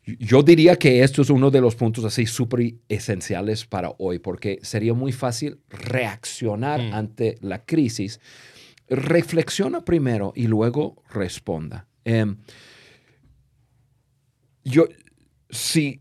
Yo 0.05 0.42
diría 0.42 0.77
que 0.77 1.03
esto 1.03 1.23
es 1.23 1.31
uno 1.31 1.51
de 1.51 1.61
los 1.61 1.75
puntos 1.75 2.05
así 2.05 2.27
súper 2.27 2.75
esenciales 2.88 3.64
para 3.66 3.92
hoy, 3.99 4.18
porque 4.18 4.59
sería 4.62 4.92
muy 4.94 5.12
fácil 5.12 5.59
reaccionar 5.71 6.81
Mm. 6.81 6.94
ante 6.94 7.38
la 7.40 7.64
crisis. 7.64 8.21
Reflexiona 8.88 9.85
primero 9.85 10.33
y 10.35 10.46
luego 10.46 11.03
responda. 11.11 11.87
Em, 12.05 12.37
yo, 14.64 14.87
sí, 15.51 16.01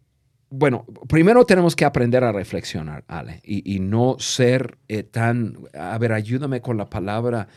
bueno, 0.50 0.86
primero 1.08 1.46
tenemos 1.46 1.76
que 1.76 1.86
aprender 1.86 2.24
a 2.24 2.32
reflexionar, 2.32 3.04
Ale, 3.08 3.42
y, 3.44 3.76
y 3.76 3.80
no 3.80 4.16
ser 4.20 4.78
eh, 4.88 5.04
tan, 5.04 5.58
a 5.74 5.98
ver, 5.98 6.14
ayúdame 6.14 6.62
con 6.62 6.78
la 6.78 6.90
palabra 6.90 7.48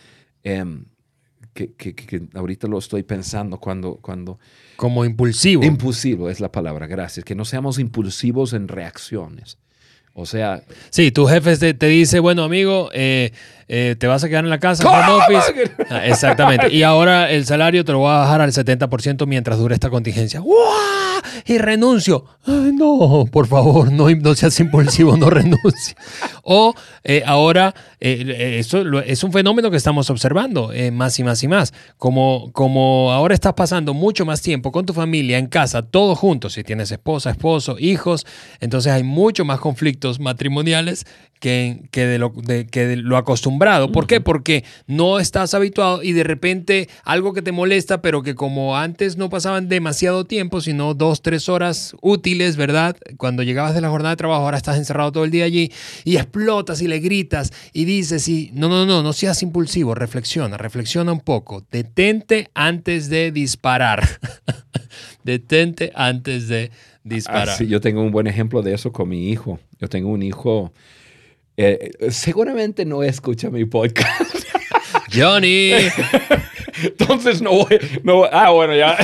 em, 0.43 0.85
que, 1.53 1.73
que- 1.75 1.95
que- 1.95 2.07
que 2.07 2.29
ahorita 2.35 2.67
lo 2.69 2.79
estoy 2.79 3.03
pensando 3.03 3.59
cuando, 3.59 3.97
cuando, 3.97 4.39
Como 4.77 5.05
impulsivo. 5.05 5.65
impulsivo 5.65 6.31
es 6.31 6.41
la 6.41 6.51
palabra, 6.53 6.87
gracias, 6.87 7.25
que 7.25 7.35
no 7.35 7.45
seamos 7.45 7.79
impulsivos 7.79 8.53
en 8.53 8.69
reacciones. 8.69 9.59
O 10.13 10.27
sea, 10.27 10.63
Sí, 10.91 11.11
tu 11.13 11.27
jefe 11.27 11.57
te, 11.57 11.75
te 11.75 11.87
dice, 11.87 12.19
bueno, 12.19 12.43
amigo, 12.45 12.91
eh, 12.93 13.33
eh, 13.69 13.95
te 13.99 14.07
vas 14.07 14.25
a 14.25 14.29
quedar 14.29 14.45
en 14.45 14.51
la 14.51 14.59
casa, 14.59 14.89
home 14.89 15.23
office. 15.23 15.71
Ah, 15.89 16.07
exactamente. 16.07 16.73
Y 16.73 16.83
ahora 16.83 17.31
el 17.31 17.47
salario 17.47 17.85
te 17.85 17.93
lo 17.93 17.99
voy 17.99 18.11
a 18.11 18.19
bajar 18.19 18.41
al 18.41 18.53
70% 18.53 19.27
mientras 19.27 19.59
dure 19.59 19.75
esta 19.75 19.91
contingencia. 19.91 20.41
¡Guau! 20.41 20.61
Y 21.47 21.59
renuncio. 21.59 22.25
Ay, 22.47 22.73
no, 22.73 23.27
por 23.31 23.47
favor, 23.47 23.93
no, 23.93 24.09
no 24.11 24.35
seas 24.35 24.59
impulsivo, 24.61 25.17
no 25.17 25.29
renuncie. 25.31 25.95
O 26.43 26.75
eh, 27.05 27.23
ahora, 27.27 27.75
eh, 28.01 28.25
eh, 28.27 28.59
eso 28.59 28.83
es 29.01 29.23
un 29.25 29.33
fenómeno 29.33 29.71
que 29.71 29.77
estamos 29.77 30.11
observando 30.11 30.73
más 30.93 31.19
y 31.19 31.25
más 31.25 31.43
y 31.43 31.49
más. 31.49 31.75
Como, 31.99 32.51
como 32.53 33.13
ahora 33.13 33.35
estás 33.35 33.55
pasando 33.55 33.95
mucho 33.95 34.25
más 34.25 34.41
tiempo 34.43 34.73
con 34.73 34.87
tu 34.87 34.93
familia 34.93 35.39
en 35.39 35.47
casa, 35.47 35.83
todos 35.83 36.19
juntos, 36.19 36.55
si 36.55 36.65
tienes 36.65 36.91
esposa, 36.91 37.31
esposo, 37.31 37.77
hijos, 37.79 38.27
entonces 38.61 38.93
hay 38.93 39.03
mucho 39.03 39.45
más 39.45 39.61
conflictos 39.61 40.19
matrimoniales 40.21 41.07
que, 41.41 41.83
que 41.91 42.07
de, 42.07 42.19
lo, 42.19 42.29
de- 42.37 42.67
que 42.67 42.87
de 42.87 42.97
lo 42.97 43.17
acostumbrado. 43.17 43.91
¿Por 43.91 44.07
qué? 44.07 44.21
Porque 44.21 44.63
no 44.87 45.19
estás 45.19 45.55
habituado 45.55 46.03
y 46.03 46.13
de 46.13 46.23
repente 46.23 46.89
algo 47.03 47.33
que 47.33 47.43
te 47.43 47.51
molesta, 47.51 48.03
pero 48.03 48.23
que 48.23 48.35
como 48.35 48.77
antes 48.77 49.17
no 49.17 49.31
pasaban 49.31 49.69
demasiado 49.69 50.25
tiempo, 50.25 50.61
sino 50.61 50.95
dos, 50.95 51.23
tres 51.23 51.49
horas 51.49 51.97
útiles, 52.03 52.57
¿verdad? 52.57 52.97
Cuando 53.17 53.43
llegabas 53.43 53.75
de 53.75 53.81
la 53.81 53.89
jornada 53.89 54.11
de 54.15 54.19
trabajo, 54.19 54.45
ahora 54.45 54.59
estás 54.59 54.77
encerrado 54.77 55.11
todo 55.13 55.25
el 55.25 55.31
día 55.31 55.45
allí 55.47 55.73
y 56.05 56.17
explotas 56.17 56.83
y 56.83 56.89
le 56.89 57.01
gritas 57.01 57.53
y 57.73 57.87
dices, 57.87 58.29
y, 58.29 58.51
no, 58.53 58.69
no, 58.69 58.85
no, 58.87 59.03
no 59.03 59.13
seas 59.13 59.43
impulsivo, 59.43 59.95
reflexiona, 59.95 60.57
reflexiona 60.59 61.11
un 61.13 61.21
poco, 61.21 61.65
detente 61.73 62.51
antes 62.55 63.09
de 63.09 63.33
disparar. 63.33 64.07
detente 65.25 65.93
antes 65.95 66.49
de 66.49 66.71
disparar. 67.05 67.49
Ah, 67.51 67.57
sí, 67.57 67.67
yo 67.67 67.81
tengo 67.81 68.03
un 68.03 68.11
buen 68.11 68.27
ejemplo 68.27 68.63
de 68.63 68.75
eso 68.75 68.93
con 68.93 69.09
mi 69.09 69.31
hijo. 69.31 69.59
Yo 69.81 69.89
tengo 69.89 70.11
un 70.11 70.23
hijo, 70.23 70.73
eh, 71.57 71.91
seguramente 72.11 72.85
no 72.85 73.03
escucha 73.03 73.51
mi 73.51 73.65
podcast. 73.65 74.47
Johnny. 75.15 75.73
Entonces 76.83 77.43
no 77.43 77.51
voy, 77.51 77.79
no 78.03 78.17
voy- 78.17 78.29
ah, 78.33 78.51
bueno, 78.51 78.75
ya, 78.77 78.97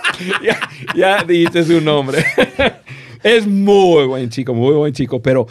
ya, 0.42 0.60
ya 0.94 1.24
dijiste 1.24 1.64
su 1.64 1.80
nombre. 1.80 2.24
es 3.22 3.46
muy 3.46 4.06
buen 4.06 4.28
chico, 4.30 4.54
muy 4.54 4.74
buen 4.74 4.92
chico, 4.92 5.20
pero 5.22 5.46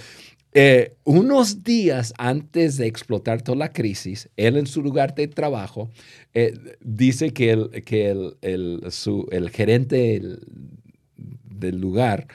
eh, 0.54 0.96
unos 1.04 1.64
días 1.64 2.14
antes 2.18 2.78
de 2.78 2.86
explotar 2.88 3.42
toda 3.42 3.58
la 3.58 3.74
crisis, 3.74 4.30
él 4.38 4.56
en 4.58 4.68
su 4.68 4.82
lugar 4.84 5.16
de 5.16 5.28
trabajo 5.28 5.90
eh, 6.34 6.54
dice 6.80 7.34
que, 7.34 7.50
el, 7.52 7.70
que 7.84 8.12
el, 8.12 8.38
el- 8.42 8.84
su- 8.92 9.28
el 9.32 9.50
gerente 9.50 9.96
del- 9.96 10.40
del 11.18 11.80
lugar 11.82 12.28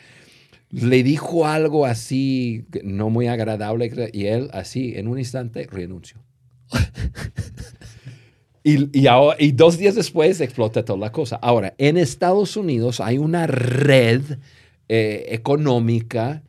le 0.71 1.03
dijo 1.03 1.47
algo 1.47 1.87
así 1.87 2.67
no 2.83 3.11
muy 3.11 3.27
agradable 3.27 4.11
y 4.13 4.27
él 4.27 4.51
así 4.53 4.95
en 4.97 5.09
un 5.09 5.19
instante 5.19 5.67
renunció. 5.71 6.19
Y, 8.65 8.91
y 9.39 9.53
dos 9.53 9.79
días 9.79 9.95
después 9.95 10.43
explota 10.43 10.85
toda 10.85 10.99
la 10.99 11.11
cosa. 11.11 11.37
Ahora, 11.37 11.75
en 11.79 11.97
Estados 11.97 12.55
Unidos 12.55 13.01
hay 13.01 13.17
una 13.17 13.47
red 13.47 14.21
eh, 14.91 15.27
económica 15.31 16.43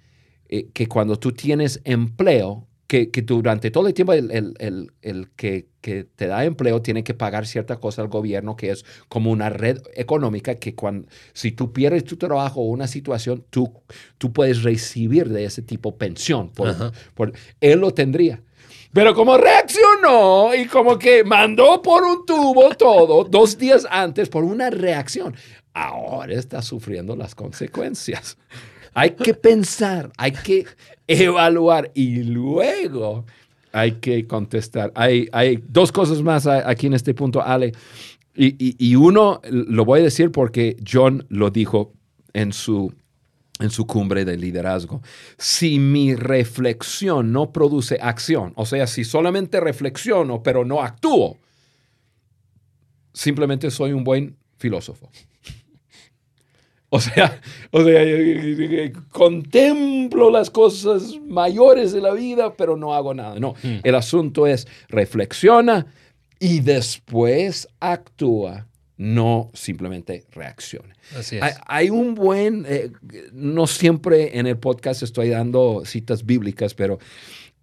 eh, 0.49 0.69
que 0.73 0.88
cuando 0.88 1.17
tú 1.17 1.32
tienes 1.32 1.79
empleo, 1.86 2.67
que, 2.89 3.12
que 3.12 3.21
durante 3.21 3.69
todo 3.69 3.88
el 3.88 3.93
tiempo 3.93 4.13
el, 4.13 4.32
el- 4.32 4.56
el- 4.58 4.91
el 5.04 5.30
que, 5.36 5.67
que 5.80 6.06
te 6.15 6.25
da 6.25 6.43
empleo 6.43 6.82
tiene 6.82 7.04
que 7.04 7.13
pagar 7.13 7.45
cierta 7.45 7.75
cosa 7.75 8.02
al 8.02 8.08
gobierno, 8.08 8.56
que 8.56 8.71
es 8.71 8.84
como 9.10 9.30
una 9.30 9.52
red 9.52 9.78
económica 9.93 10.56
que 10.56 10.73
cuando, 10.73 11.08
si 11.34 11.52
tú 11.52 11.71
pierdes 11.71 12.04
tu 12.04 12.17
trabajo 12.17 12.62
o 12.62 12.63
una 12.65 12.88
situación, 12.88 13.45
tú, 13.52 13.71
tú 14.17 14.34
puedes 14.34 14.63
recibir 14.63 15.30
de 15.30 15.45
ese 15.45 15.62
tipo 15.62 15.97
pensión. 15.97 16.49
Por, 16.49 16.67
por- 17.13 17.32
él 17.62 17.80
lo 17.80 17.91
tendría. 17.91 18.41
Pero 18.91 19.13
como 19.13 19.38
reaccionó 19.38 20.56
y 20.56 20.65
como 20.65 20.97
que 20.97 21.23
mandó 21.23 21.84
por 21.84 22.02
un 22.02 22.25
tubo 22.25 22.73
todo 22.75 23.23
dos 23.23 23.56
días 23.56 23.86
antes 23.91 24.30
por 24.30 24.43
una 24.43 24.71
reacción, 24.71 25.36
ahora 25.73 26.34
está 26.34 26.63
sufriendo 26.63 27.15
las 27.15 27.36
consecuencias. 27.36 28.36
Hay 28.93 29.12
que 29.12 29.34
pensar, 29.34 30.12
hay 30.17 30.32
que 30.32 30.65
evaluar 31.08 31.91
y 31.93 32.23
luego 32.23 33.25
hay 33.71 33.93
que 33.93 34.25
contestar. 34.28 34.91
Hay, 34.95 35.30
dos 35.67 35.91
cosas 35.91 36.21
más 36.21 36.47
aquí 36.47 36.88
en 36.88 36.93
este 36.93 37.13
punto, 37.13 37.41
Ale. 37.41 37.71
Y, 38.36 38.56
y- 38.63 38.75
y 38.80 38.95
uno 38.95 39.41
lo 39.49 39.86
voy 39.86 39.99
a 39.99 40.04
decir 40.04 40.32
porque 40.32 40.78
John 40.89 41.25
lo 41.30 41.49
dijo 41.49 41.93
en 42.34 42.54
su 42.54 42.93
en 43.62 43.71
su 43.71 43.86
cumbre 43.86 44.23
de 44.23 44.38
liderazgo. 44.38 45.02
Si 45.38 45.80
mi 45.80 46.15
reflexión 46.15 47.34
no 47.34 47.52
produce 47.52 47.97
acción, 48.02 48.54
o 48.56 48.65
sea, 48.65 48.88
si 48.88 49.04
solamente 49.04 49.60
reflexiono 49.60 50.41
pero 50.41 50.63
no 50.63 50.82
actúo, 50.82 51.38
simplemente 53.13 53.69
soy 53.71 53.91
un 53.93 54.04
buen 54.06 54.38
filósofo. 54.58 55.10
O 56.91 56.99
sea, 56.99 57.39
o 57.71 57.84
sea, 57.84 58.02
contemplo 59.12 60.32
las 60.32 60.49
cosas 60.49 61.17
mayores 61.28 61.91
de 61.91 62.02
la 62.02 62.13
vida, 62.13 62.54
pero 62.56 62.75
no 62.78 62.93
hago 62.95 63.13
nada. 63.13 63.39
No, 63.39 63.54
Mm. 63.63 63.78
el 63.84 63.95
asunto 63.95 64.47
es 64.47 64.67
reflexiona 64.88 65.86
y 66.39 66.62
después 66.62 67.67
actúa, 67.80 68.65
no 68.97 69.52
simplemente 69.54 70.25
reacciona. 70.32 70.95
Así 71.17 71.38
es. 71.38 71.43
Hay, 71.43 71.54
hay 71.67 71.89
un 71.89 72.15
buen, 72.15 72.65
eh, 72.67 72.91
no 73.34 73.67
siempre 73.67 74.38
en 74.39 74.47
el 74.47 74.58
podcast 74.58 75.04
estoy 75.04 75.30
dando 75.30 75.84
citas 75.86 76.25
bíblicas, 76.25 76.73
pero 76.73 76.97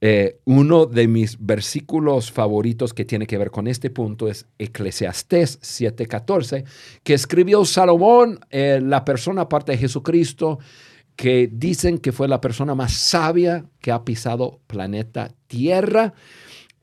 eh, 0.00 0.40
uno 0.44 0.84
de 0.84 1.08
mis 1.08 1.38
versículos 1.44 2.30
favoritos 2.30 2.92
que 2.92 3.06
tiene 3.06 3.26
que 3.26 3.38
ver 3.38 3.50
con 3.50 3.66
este 3.66 3.88
punto 3.88 4.28
es 4.28 4.46
Eclesiastés 4.58 5.58
7:14, 5.62 6.64
que 7.02 7.14
escribió 7.14 7.64
Salomón, 7.64 8.40
eh, 8.50 8.80
la 8.82 9.04
persona 9.04 9.42
aparte 9.42 9.72
de 9.72 9.78
Jesucristo, 9.78 10.58
que 11.16 11.48
dicen 11.50 11.98
que 11.98 12.12
fue 12.12 12.28
la 12.28 12.42
persona 12.42 12.74
más 12.74 12.92
sabia 12.92 13.64
que 13.80 13.90
ha 13.90 14.04
pisado 14.04 14.60
planeta 14.66 15.32
Tierra. 15.46 16.12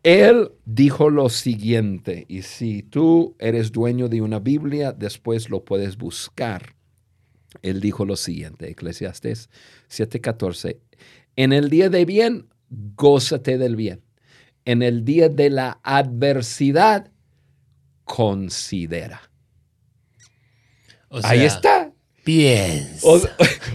Él 0.02 0.52
dijo 0.66 1.10
lo 1.10 1.30
siguiente, 1.30 2.26
y 2.28 2.42
si 2.42 2.82
tú 2.82 3.36
eres 3.40 3.72
dueño 3.72 4.10
de 4.10 4.22
una 4.22 4.40
Biblia, 4.40 4.92
después 4.92 5.50
lo 5.50 5.64
puedes 5.64 5.98
buscar. 5.98 6.76
Él 7.62 7.80
dijo 7.80 8.06
lo 8.06 8.16
siguiente, 8.16 8.72
Eclesiastés 8.72 9.50
7:14, 9.88 10.80
en 11.36 11.54
el 11.54 11.70
día 11.70 11.90
de 11.90 12.06
bien, 12.06 12.48
gózate 12.96 13.58
del 13.58 13.76
bien. 13.76 14.02
En 14.66 14.82
el 14.82 15.04
día 15.04 15.30
de 15.30 15.50
la 15.50 15.80
adversidad, 15.84 17.12
considera. 18.04 19.22
O 21.10 21.20
Ahí 21.24 21.44
está. 21.44 21.92
piensa. 22.24 23.08
O, 23.08 23.22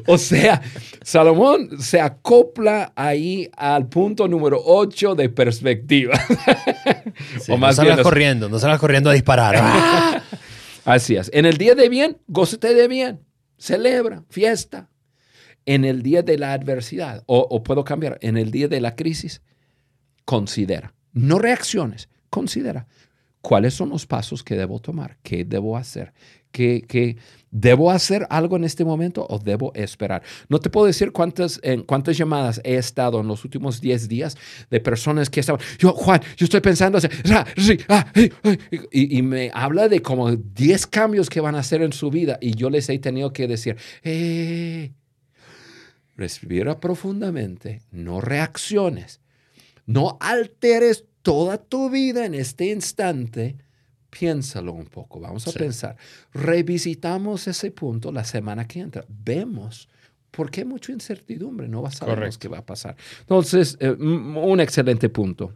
o 0.07 0.19
sea, 0.19 0.61
Salomón 1.03 1.81
se 1.81 2.01
acopla 2.01 2.93
ahí 2.97 3.51
al 3.57 3.89
punto 3.89 4.27
número 4.27 4.61
8 4.65 5.15
de 5.15 5.29
perspectiva. 5.29 6.19
Sí, 7.41 7.53
no 7.57 7.73
salgas 7.73 8.01
corriendo, 8.01 8.49
no 8.49 8.59
salgas 8.61 8.79
corriendo 8.79 9.11
a 9.11 9.13
disparar. 9.13 9.57
Así 10.85 11.17
es. 11.17 11.31
En 11.35 11.47
el 11.47 11.57
día 11.57 11.75
de 11.75 11.89
bien, 11.89 12.19
gózate 12.29 12.75
de 12.75 12.87
bien. 12.87 13.21
Celebra, 13.59 14.23
fiesta. 14.31 14.89
En 15.69 15.85
el 15.85 16.03
día 16.03 16.23
de 16.23 16.39
la 16.39 16.55
adversidad, 16.55 17.23
o, 17.27 17.47
o 17.51 17.63
puedo 17.63 17.85
cambiar, 17.85 18.19
en 18.23 18.39
el 18.39 18.51
día 18.51 18.69
de 18.69 18.81
la 18.81 18.97
crisis, 18.97 19.43
considera. 20.25 20.95
No 21.13 21.39
reacciones, 21.39 22.09
considera. 22.31 22.87
¿Cuáles 23.41 23.75
son 23.75 23.91
los 23.91 24.07
pasos 24.07 24.43
que 24.43 24.57
debo 24.57 24.81
tomar? 24.81 25.17
¿Qué 25.23 25.45
debo 25.45 25.77
hacer? 25.77 26.13
¿Qué, 26.51 26.85
qué 26.89 27.17
debo 27.51 27.91
hacer 27.91 28.27
algo 28.31 28.57
en 28.57 28.65
este 28.65 28.85
momento 28.85 29.27
o 29.29 29.39
debo 29.39 29.73
esperar? 29.75 30.23
No 30.49 30.59
te 30.59 30.71
puedo 30.71 30.87
decir 30.87 31.13
cuántas, 31.13 31.61
en 31.63 31.83
cuántas 31.83 32.17
llamadas 32.17 32.61
he 32.65 32.75
estado 32.75 33.21
en 33.21 33.29
los 33.29 33.45
últimos 33.45 33.81
10 33.81 34.09
días 34.09 34.37
de 34.71 34.81
personas 34.81 35.31
que 35.31 35.41
estaban, 35.41 35.61
yo, 35.79 35.93
Juan, 35.93 36.21
yo 36.37 36.45
estoy 36.45 36.61
pensando, 36.61 36.99
ah, 37.89 38.13
y, 38.91 39.19
y, 39.19 39.23
me 39.23 39.51
habla 39.55 39.89
de 39.89 40.03
como 40.03 40.35
10 40.35 40.87
cambios 40.89 41.31
que 41.31 41.41
van 41.41 41.55
a 41.55 41.61
hacer 41.61 41.83
en 41.83 41.93
su 41.93 42.11
vida 42.11 42.39
y 42.41 42.55
yo 42.55 42.71
les 42.71 42.89
he 42.89 42.99
tenido 42.99 43.33
que 43.33 43.47
decir, 43.47 43.77
eh, 44.03 44.93
respira 46.19 46.81
profundamente, 46.81 47.81
no 47.93 48.21
reacciones, 48.21 49.21
no 49.87 50.19
alteres 50.21 51.05
toda 51.23 51.57
tu 51.59 51.89
vida 51.89 52.27
en 52.27 52.35
este 52.35 52.67
instante, 52.67 53.57
piénsalo 54.11 54.73
un 54.73 54.87
poco, 54.87 55.21
vamos 55.21 55.47
a 55.47 55.53
pensar. 55.53 55.97
Revisitamos 56.35 57.47
ese 57.47 57.71
punto 57.71 58.11
la 58.11 58.25
semana 58.25 58.67
que 58.67 58.81
entra. 58.81 59.05
Vemos 59.09 59.89
por 60.31 60.51
qué 60.51 60.65
mucha 60.65 60.93
incertidumbre, 60.93 61.69
no 61.69 61.89
sabemos 61.91 62.37
qué 62.37 62.49
va 62.49 62.59
a 62.59 62.67
pasar. 62.67 62.97
Entonces, 63.21 63.77
eh, 63.81 63.91
un 63.91 64.61
excelente 64.61 65.09
punto. 65.09 65.55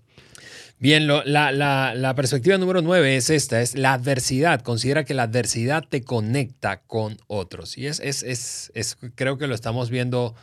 Bien, 0.82 1.06
la, 1.06 1.52
la, 1.52 2.14
perspectiva 2.16 2.58
número 2.58 2.82
nueve 2.82 3.16
es 3.16 3.30
esta, 3.30 3.62
es 3.62 3.78
la 3.78 3.92
adversidad. 3.92 4.62
Considera 4.62 5.04
que 5.04 5.14
la 5.14 5.22
adversidad 5.22 5.84
te 5.88 6.02
conecta 6.02 6.82
con 6.88 7.18
otros. 7.28 7.78
Y 7.78 7.86
es, 7.86 8.00
es, 8.00 8.24
es, 8.24 8.72
es 8.74 8.98
creo 9.14 9.38
que 9.38 9.46
lo 9.46 9.54
estamos 9.54 9.90
viendo 9.90 10.34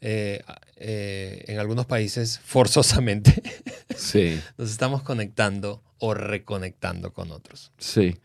eh, 0.00 0.42
eh, 0.78 1.44
en 1.46 1.60
algunos 1.60 1.86
países 1.86 2.40
forzosamente. 2.44 3.40
Sí. 3.94 4.40
Nos 4.56 4.70
estamos 4.70 5.02
conectando 5.02 5.82
o 5.98 6.14
reconectando 6.14 7.12
con 7.12 7.30
otros. 7.30 7.72
Sí. 7.76 8.16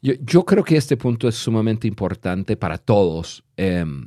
Yo, 0.00 0.14
yo 0.20 0.44
creo 0.46 0.64
que 0.64 0.76
este 0.76 0.96
punto 0.96 1.28
es 1.28 1.34
sumamente 1.34 1.86
importante 1.86 2.56
para 2.56 2.78
todos 2.78 3.44
em, 3.58 4.06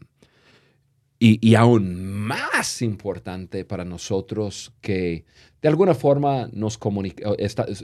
y, 1.18 1.40
y, 1.48 1.56
aún 1.56 2.04
más 2.04 2.82
importante 2.82 3.64
para 3.64 3.86
nosotros 3.86 4.74
que 4.82 5.26
de 5.62 5.70
alguna 5.70 5.96
forma 5.96 6.50
nos 6.52 6.78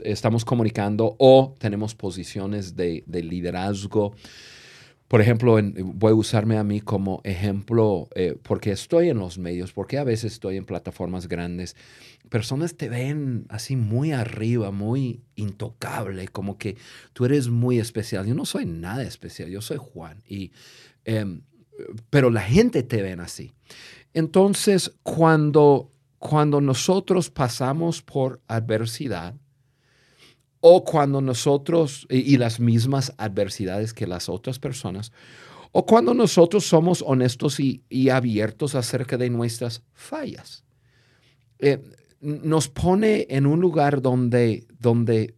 estamos 0.04 0.44
comunicando 0.44 1.16
o 1.18 1.54
tenemos 1.58 1.94
posiciones 1.94 2.76
de, 2.76 3.04
de 3.06 3.22
liderazgo 3.22 4.14
por 5.12 5.20
ejemplo, 5.20 5.58
voy 5.60 6.12
a 6.12 6.14
usarme 6.14 6.56
a 6.56 6.64
mí 6.64 6.80
como 6.80 7.20
ejemplo 7.22 8.08
eh, 8.14 8.34
porque 8.42 8.70
estoy 8.70 9.10
en 9.10 9.18
los 9.18 9.36
medios, 9.36 9.70
porque 9.74 9.98
a 9.98 10.04
veces 10.04 10.32
estoy 10.32 10.56
en 10.56 10.64
plataformas 10.64 11.28
grandes. 11.28 11.76
Personas 12.30 12.78
te 12.78 12.88
ven 12.88 13.44
así 13.50 13.76
muy 13.76 14.12
arriba, 14.12 14.70
muy 14.70 15.20
intocable, 15.36 16.28
como 16.28 16.56
que 16.56 16.78
tú 17.12 17.26
eres 17.26 17.50
muy 17.50 17.78
especial. 17.78 18.26
Yo 18.26 18.34
no 18.34 18.46
soy 18.46 18.64
nada 18.64 19.02
especial, 19.02 19.50
yo 19.50 19.60
soy 19.60 19.76
Juan. 19.76 20.22
Y, 20.26 20.50
em, 21.04 21.42
pero 22.10 22.30
la 22.30 22.42
gente 22.42 22.82
te 22.82 23.02
ven 23.02 23.20
así. 23.20 23.52
Entonces, 24.14 24.92
cuando, 25.02 25.90
cuando 26.18 26.60
nosotros 26.60 27.30
pasamos 27.30 28.02
por 28.02 28.40
adversidad, 28.46 29.34
o 30.60 30.84
cuando 30.84 31.20
nosotros, 31.20 32.06
y, 32.08 32.36
las 32.36 32.60
mismas 32.60 33.12
adversidades 33.18 33.92
que 33.92 34.06
las 34.06 34.28
otras 34.28 34.58
personas, 34.58 35.12
o 35.72 35.86
cuando 35.86 36.14
nosotros 36.14 36.64
somos 36.64 37.02
honestos 37.04 37.58
y, 37.58 37.82
abiertos 38.10 38.74
acerca 38.74 39.16
de 39.16 39.30
nuestras 39.30 39.82
fallas. 39.92 40.64
Eh, 41.58 41.80
nos 42.20 42.68
pone 42.68 43.26
en 43.30 43.46
un 43.46 43.60
lugar 43.60 44.02
donde, 44.02 44.66
donde, 44.78 45.34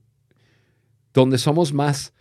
donde 1.15 1.39
somos 1.39 1.73
más 1.73 2.14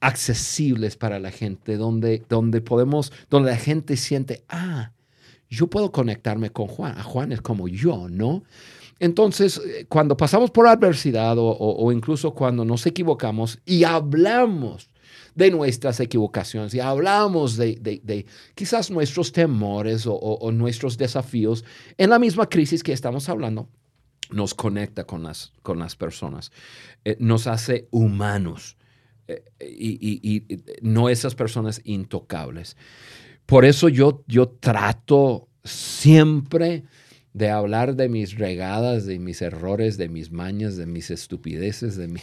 accesibles 0.00 0.96
para 0.96 1.18
la 1.18 1.30
gente, 1.30 1.76
donde, 1.76 2.22
donde 2.28 2.60
podemos, 2.60 3.12
donde 3.30 3.50
la 3.50 3.56
gente 3.56 3.96
siente, 3.96 4.44
ah, 4.48 4.92
yo 5.48 5.68
puedo 5.68 5.92
conectarme 5.92 6.50
con 6.50 6.66
Juan, 6.66 6.98
a 6.98 7.02
Juan 7.02 7.32
es 7.32 7.40
como 7.40 7.68
yo, 7.68 8.08
¿no? 8.08 8.42
Entonces, 8.98 9.60
eh, 9.64 9.86
cuando 9.88 10.16
pasamos 10.16 10.50
por 10.50 10.66
adversidad 10.66 11.36
o, 11.38 11.92
incluso 11.92 12.32
cuando 12.32 12.64
nos 12.64 12.86
equivocamos 12.86 13.58
y 13.66 13.84
hablamos 13.84 14.90
de 15.34 15.50
nuestras 15.50 16.00
equivocaciones 16.00 16.72
y 16.72 16.80
hablamos 16.80 17.56
de, 17.58 18.26
quizás 18.54 18.90
nuestros 18.90 19.32
temores 19.32 20.04
o, 20.06 20.50
nuestros 20.52 20.96
desafíos 20.96 21.64
en 21.98 22.10
la 22.10 22.18
misma 22.18 22.48
crisis 22.48 22.82
que 22.82 22.92
estamos 22.92 23.28
hablando, 23.28 23.68
nos 24.30 24.54
conecta 24.54 25.04
con 25.04 25.22
las, 25.22 25.52
con 25.62 25.78
las 25.78 25.94
personas, 25.94 26.50
eh, 27.04 27.16
nos 27.20 27.46
hace 27.46 27.86
humanos 27.90 28.75
eh, 29.28 29.44
y, 29.60 30.42
no 30.82 31.08
esas 31.08 31.34
personas 31.34 31.80
intocables. 31.84 32.76
Por 33.46 33.64
eso 33.64 33.88
yo, 33.88 34.24
yo 34.26 34.48
trato 34.48 35.48
siempre 35.64 36.84
de 37.36 37.50
hablar 37.50 37.96
de 37.96 38.08
mis 38.08 38.38
regadas, 38.38 39.04
de 39.04 39.18
mis 39.18 39.42
errores, 39.42 39.98
de 39.98 40.08
mis 40.08 40.32
mañas, 40.32 40.78
de 40.78 40.86
mis 40.86 41.10
estupideces, 41.10 41.94
de 41.94 42.08
mis, 42.08 42.22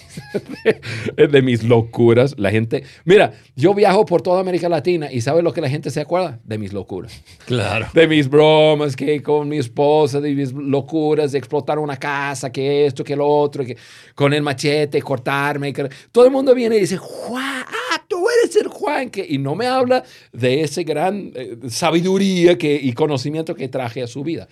de, 1.32 1.42
mis 1.44 1.64
locuras. 1.64 2.34
La 2.40 2.50
gente, 2.50 2.84
mira, 3.06 3.32
yo 3.56 3.76
viajo 3.76 4.08
por 4.08 4.24
toda 4.24 4.42
América 4.42 4.68
Latina 4.70 5.12
y 5.12 5.22
¿sabes 5.22 5.44
lo 5.44 5.54
que 5.54 5.62
la 5.62 5.70
gente 5.70 5.92
se 5.92 6.02
acuerda? 6.02 6.40
De 6.44 6.58
mis 6.58 6.74
locuras. 6.74 7.22
Claro. 7.46 7.86
De 7.94 8.08
mis 8.08 8.28
bromas, 8.28 8.96
que 8.96 9.22
con 9.22 9.50
mi 9.50 9.60
esposa, 9.60 10.20
de 10.20 10.34
mis 10.34 10.52
locuras, 10.52 11.32
de 11.32 11.38
explotar 11.38 11.78
una 11.78 11.98
casa, 11.98 12.52
que 12.52 12.88
esto, 12.88 13.04
que 13.04 13.16
lo 13.16 13.28
otro, 13.28 13.64
que 13.64 13.78
con 14.16 14.34
el 14.34 14.42
machete, 14.42 15.00
cortarme. 15.00 15.72
todo 16.12 16.26
el 16.26 16.32
mundo 16.32 16.56
viene 16.56 16.78
y 16.78 16.80
dice, 16.80 16.98
Juan, 16.98 17.66
ah, 17.68 18.04
tú 18.08 18.26
eres 18.42 18.56
el 18.56 18.68
Juan, 18.68 19.12
que, 19.12 19.24
y 19.30 19.38
no 19.38 19.54
me 19.54 19.68
habla 19.68 20.04
de 20.32 20.62
ese 20.62 20.84
gran 20.84 21.32
eh, 21.36 21.56
sabiduría 21.70 22.58
que, 22.58 22.74
y 22.74 22.94
conocimiento 22.94 23.54
que 23.54 23.68
traje 23.68 24.02
a 24.02 24.08
su 24.08 24.24
vida. 24.24 24.48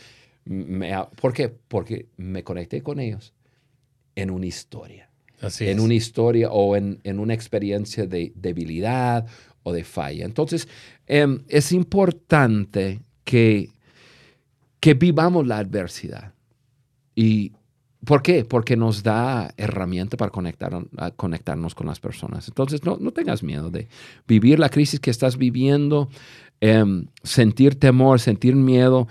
¿Por 1.19 1.34
qué? 1.34 1.49
Porque 1.49 2.08
me 2.17 2.43
conecté 2.43 2.82
con 2.82 2.99
ellos 2.99 3.34
en 4.15 4.30
una 4.30 4.45
historia. 4.45 5.10
Así 5.39 5.67
en 5.67 5.80
una 5.80 5.95
historia 5.95 6.51
o 6.51 6.75
en, 6.75 6.99
una 7.19 7.34
experiencia 7.34 8.06
de 8.06 8.32
debilidad 8.36 9.25
o 9.63 9.73
de 9.73 9.84
falla. 9.84 10.25
Entonces, 10.25 10.67
em, 11.08 11.43
es 11.47 11.71
importante 11.71 13.01
que, 13.23 13.69
que 14.80 14.93
vivamos 14.93 15.47
la 15.47 15.58
adversidad. 15.58 16.34
¿Y 17.15 17.54
por 18.06 18.23
qué? 18.23 18.45
Porque 18.45 18.75
nos 18.75 19.04
da 19.04 19.54
herramienta 19.58 20.17
para 20.17 20.32
conectar, 20.32 20.73
conectarnos 21.15 21.75
con 21.75 21.88
las 21.88 21.99
personas. 21.99 22.47
Entonces, 22.47 22.84
no, 22.84 22.97
no, 22.99 23.12
tengas 23.12 23.43
miedo 23.43 23.69
de 23.69 23.88
vivir 24.27 24.60
la 24.60 24.69
crisis 24.69 24.99
que 24.99 25.12
estás 25.12 25.38
viviendo, 25.38 26.10
em, 26.62 27.06
sentir 27.23 27.80
temor, 27.80 28.19
sentir 28.19 28.56
miedo. 28.56 29.08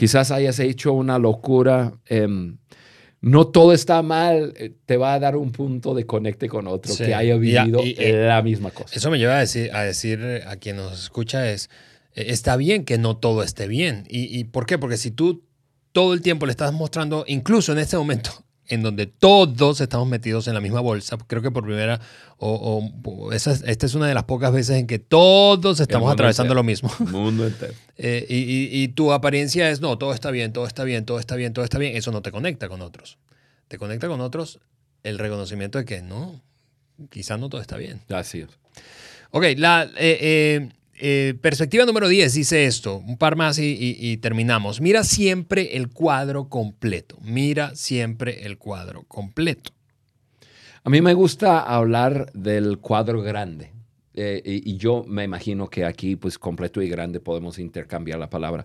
Quizás 0.00 0.30
hayas 0.30 0.58
hecho 0.60 0.94
una 0.94 1.18
locura. 1.18 1.92
Em, 2.06 2.56
no 3.20 3.48
todo 3.48 3.74
está 3.74 4.00
mal, 4.00 4.54
eh, 4.56 4.72
te 4.86 4.96
va 4.96 5.12
a 5.12 5.18
dar 5.18 5.36
un 5.36 5.52
punto 5.52 5.94
de 5.94 6.06
conecte 6.06 6.48
con 6.48 6.66
otro 6.68 6.96
que 6.96 7.14
haya 7.14 7.36
vivido 7.36 7.82
la 7.98 8.40
misma 8.40 8.70
cosa. 8.70 8.96
Eso 8.96 9.10
me 9.10 9.18
lleva 9.18 9.36
a 9.36 9.40
decir, 9.40 9.70
a 9.74 9.82
decir 9.82 10.42
a 10.46 10.56
quien 10.56 10.76
nos 10.76 10.98
escucha 11.02 11.50
es, 11.50 11.68
eh, 12.14 12.24
está 12.28 12.56
bien 12.56 12.86
que 12.86 12.96
no 12.96 13.18
todo 13.18 13.42
esté 13.42 13.68
bien. 13.68 14.06
¿Y, 14.08 14.38
¿Y 14.38 14.44
por 14.44 14.64
qué? 14.64 14.78
Porque 14.78 14.96
si 14.96 15.10
tú 15.10 15.44
todo 15.92 16.14
el 16.14 16.22
tiempo 16.22 16.46
le 16.46 16.52
estás 16.52 16.72
mostrando, 16.72 17.24
incluso 17.26 17.72
en 17.72 17.80
este 17.80 17.98
momento, 17.98 18.30
en 18.70 18.82
donde 18.82 19.06
todos 19.06 19.80
estamos 19.80 20.08
metidos 20.08 20.46
en 20.46 20.54
la 20.54 20.60
misma 20.60 20.80
bolsa. 20.80 21.18
Creo 21.26 21.42
que 21.42 21.50
por 21.50 21.64
primera, 21.64 22.00
o, 22.38 23.32
esta 23.32 23.86
es 23.86 23.94
una 23.94 24.06
de 24.06 24.14
las 24.14 24.24
pocas 24.24 24.52
veces 24.52 24.78
en 24.78 24.86
que 24.86 25.00
todos 25.00 25.80
estamos 25.80 26.10
atravesando 26.10 26.54
lo 26.54 26.62
mismo. 26.62 26.90
Mundo 27.00 27.48
entero. 27.48 27.74
Eh, 27.98 28.24
y, 28.28 28.88
tu 28.88 29.12
apariencia 29.12 29.68
es, 29.70 29.80
no, 29.80 29.98
todo 29.98 30.14
está 30.14 30.30
bien, 30.30 30.52
todo 30.52 30.66
está 30.68 30.84
bien, 30.84 31.04
todo 31.04 31.18
está 31.18 31.34
bien, 31.34 31.52
todo 31.52 31.64
está 31.64 31.78
bien. 31.78 31.96
Eso 31.96 32.12
no 32.12 32.22
te 32.22 32.30
conecta 32.30 32.68
con 32.68 32.80
otros. 32.80 33.18
Te 33.66 33.76
conecta 33.76 34.06
con 34.06 34.20
otros 34.20 34.60
el 35.02 35.18
reconocimiento 35.18 35.78
de 35.78 35.84
que 35.84 36.00
no, 36.00 36.40
quizás 37.10 37.40
no 37.40 37.48
todo 37.48 37.60
está 37.60 37.76
bien. 37.76 38.00
Así 38.08 38.42
es. 38.42 38.48
Ok, 39.32 39.44
la, 39.56 39.82
eh, 39.96 40.18
eh, 40.20 40.68
eh, 41.00 41.34
perspectiva 41.40 41.84
número 41.86 42.08
10 42.08 42.34
dice 42.34 42.66
esto, 42.66 42.96
un 42.98 43.16
par 43.16 43.36
más 43.36 43.58
y, 43.58 44.16
terminamos. 44.18 44.80
Mira 44.80 45.02
siempre 45.04 45.76
el 45.76 45.88
cuadro 45.88 46.48
completo, 46.48 47.18
mira 47.22 47.74
siempre 47.74 48.44
el 48.44 48.58
cuadro 48.58 49.04
completo. 49.04 49.72
A 50.84 50.90
mí 50.90 51.00
me 51.00 51.14
gusta 51.14 51.60
hablar 51.60 52.30
del 52.32 52.78
cuadro 52.78 53.22
grande. 53.22 53.72
eh, 54.14 54.42
y, 54.44 54.76
yo 54.76 55.04
me 55.06 55.24
imagino 55.24 55.68
que 55.68 55.84
aquí, 55.84 56.16
pues 56.16 56.38
completo 56.38 56.82
y 56.82 56.88
grande, 56.88 57.20
podemos 57.20 57.58
intercambiar 57.58 58.18
la 58.18 58.28
palabra. 58.28 58.64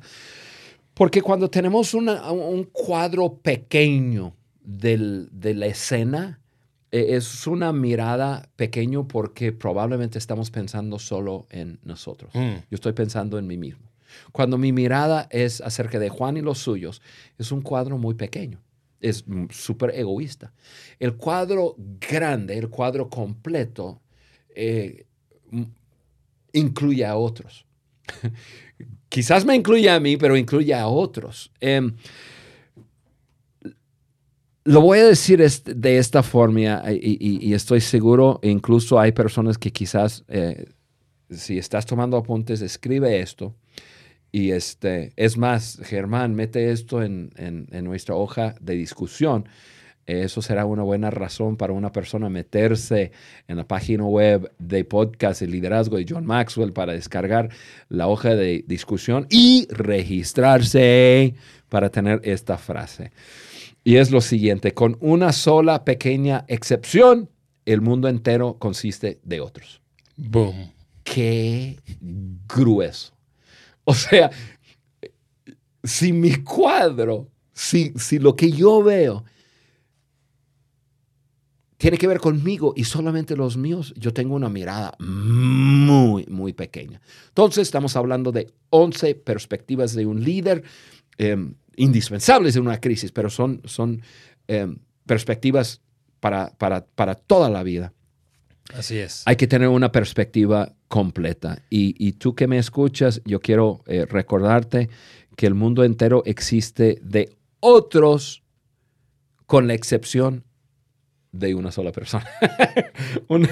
Porque 0.94 1.22
cuando 1.22 1.50
tenemos 1.50 1.94
un 1.94 2.70
cuadro 2.72 3.38
pequeño 3.38 4.34
del- 4.64 5.30
de 5.32 5.54
la 5.54 5.68
escena, 5.68 6.40
es 6.96 7.48
una 7.48 7.74
mirada 7.74 8.50
pequeño 8.56 9.08
porque 9.08 9.52
probablemente 9.52 10.18
estamos 10.18 10.52
pensando 10.52 11.00
solo 11.00 11.46
en 11.50 11.80
nosotros. 11.84 12.34
Mm. 12.34 12.56
Yo 12.70 12.76
estoy 12.76 12.94
pensando 12.94 13.38
en 13.38 13.48
mí 13.48 13.58
mismo. 13.58 13.86
Cuando 14.32 14.58
mi 14.58 14.72
mirada 14.72 15.28
es 15.30 15.62
acerca 15.62 16.00
de 16.00 16.10
Juan 16.10 16.38
y 16.38 16.42
los 16.42 16.60
suyos, 16.60 17.02
es 17.38 17.52
un 17.52 17.62
cuadro 17.62 17.98
muy 17.98 18.14
pequeño. 18.14 18.62
Es 19.02 19.26
súper 19.50 19.92
egoísta. 19.96 20.54
El 21.00 21.16
cuadro 21.16 21.76
grande, 21.78 22.58
el 22.58 22.70
cuadro 22.70 23.10
completo, 23.10 24.02
eh, 24.56 25.06
incluye 26.54 27.06
a 27.06 27.18
otros. 27.18 27.66
Quizás 29.10 29.46
me 29.46 29.56
incluye 29.56 29.90
a 29.90 30.00
mí, 30.00 30.18
pero 30.18 30.38
incluye 30.38 30.74
a 30.74 30.88
otros. 30.88 31.52
Em, 31.60 31.96
lo 34.66 34.82
voy 34.82 35.00
a 35.00 35.06
decir 35.06 35.40
de 35.40 35.98
esta 35.98 36.24
forma 36.24 36.84
y, 36.92 37.54
estoy 37.54 37.82
seguro, 37.82 38.40
incluso 38.44 39.00
hay 39.00 39.12
personas 39.12 39.58
que 39.58 39.72
quizás, 39.72 40.24
eh, 40.28 40.66
si 41.30 41.58
estás 41.58 41.86
tomando 41.86 42.18
apuntes, 42.18 42.62
escribe 42.62 43.20
esto. 43.20 43.56
Y 44.32 44.52
este, 44.52 45.14
es 45.16 45.38
más, 45.38 45.80
Germán, 45.84 46.36
mete 46.36 46.72
esto 46.72 47.02
en, 47.04 47.30
en- 47.38 47.68
en 47.72 47.86
nuestra 47.86 48.16
hoja 48.16 48.56
de 48.60 48.74
discusión. 48.76 49.48
Eso 50.08 50.42
será 50.42 50.66
una 50.66 50.84
buena 50.84 51.10
razón 51.10 51.58
para 51.58 51.74
una 51.74 51.92
persona 51.92 52.30
meterse 52.30 53.12
en 53.48 53.58
la 53.58 53.68
página 53.68 54.04
web 54.06 54.52
de 54.60 54.84
podcast 54.84 55.42
El 55.42 55.52
Liderazgo 55.52 55.98
de 55.98 56.06
John 56.08 56.26
Maxwell 56.26 56.74
para 56.74 56.94
descargar 56.94 57.50
la 57.90 58.08
hoja 58.08 58.36
de 58.36 58.64
discusión 58.68 59.26
y 59.30 59.68
registrarse 59.70 61.36
para 61.70 61.90
tener 61.90 62.20
esta 62.24 62.58
frase. 62.58 63.12
Y 63.88 63.98
es 63.98 64.10
lo 64.10 64.20
siguiente, 64.20 64.74
con 64.74 64.98
una 65.00 65.32
sola 65.32 65.86
pequeña 65.86 66.44
excepción, 66.48 67.30
el 67.66 67.82
mundo 67.82 68.08
entero 68.08 68.58
consiste 68.58 69.20
de 69.22 69.42
otros. 69.42 69.80
Boom. 70.18 70.74
Qué 71.04 71.78
grueso. 72.48 73.14
O 73.84 73.94
sea, 73.94 74.32
si 75.84 76.12
mi 76.14 76.38
cuadro, 76.38 77.30
si, 77.54 77.94
si 77.96 78.18
lo 78.18 78.36
que 78.36 78.52
yo 78.52 78.82
veo 78.82 79.24
tiene 81.78 82.00
que 82.00 82.08
ver 82.08 82.20
conmigo 82.20 82.74
y 82.76 82.86
solamente 82.86 83.36
los 83.36 83.56
míos, 83.56 83.94
yo 83.98 84.12
tengo 84.12 84.34
una 84.34 84.50
mirada 84.50 84.96
muy, 84.98 86.26
muy 86.26 86.54
pequeña. 86.54 87.00
Entonces, 87.28 87.68
estamos 87.68 87.96
hablando 87.96 88.32
de 88.32 88.52
11 88.72 89.14
perspectivas 89.14 89.94
de 89.94 90.08
un 90.08 90.24
líder 90.24 90.64
eh, 91.20 91.38
indispensables 91.78 92.56
en 92.56 92.64
una 92.64 92.80
crisis, 92.80 93.12
pero 93.12 93.30
son, 93.30 93.62
son 93.66 94.02
eh, 94.48 94.68
perspectivas 95.06 95.82
para, 96.20 96.52
para, 96.58 96.86
para 96.86 97.16
toda 97.16 97.50
la 97.50 97.64
vida. 97.64 97.94
Así 98.74 98.98
es. 98.98 99.22
Hay 99.26 99.36
que 99.36 99.48
tener 99.48 99.68
una 99.68 99.92
perspectiva 99.92 100.74
completa. 100.88 101.62
Y, 101.70 101.96
y 102.04 102.14
tú 102.14 102.34
que 102.36 102.48
me 102.48 102.58
escuchas, 102.58 103.22
yo 103.26 103.40
quiero 103.40 103.84
eh, 103.86 104.06
recordarte 104.06 104.90
que 105.36 105.46
el 105.46 105.54
mundo 105.54 105.84
entero 105.84 106.24
existe 106.26 106.98
de 107.04 107.36
otros 107.60 108.44
con 109.46 109.68
la 109.68 109.74
excepción 109.76 110.44
de 111.32 111.54
una 111.54 111.72
sola 111.72 111.92
persona. 111.92 112.26
Un- 113.28 113.48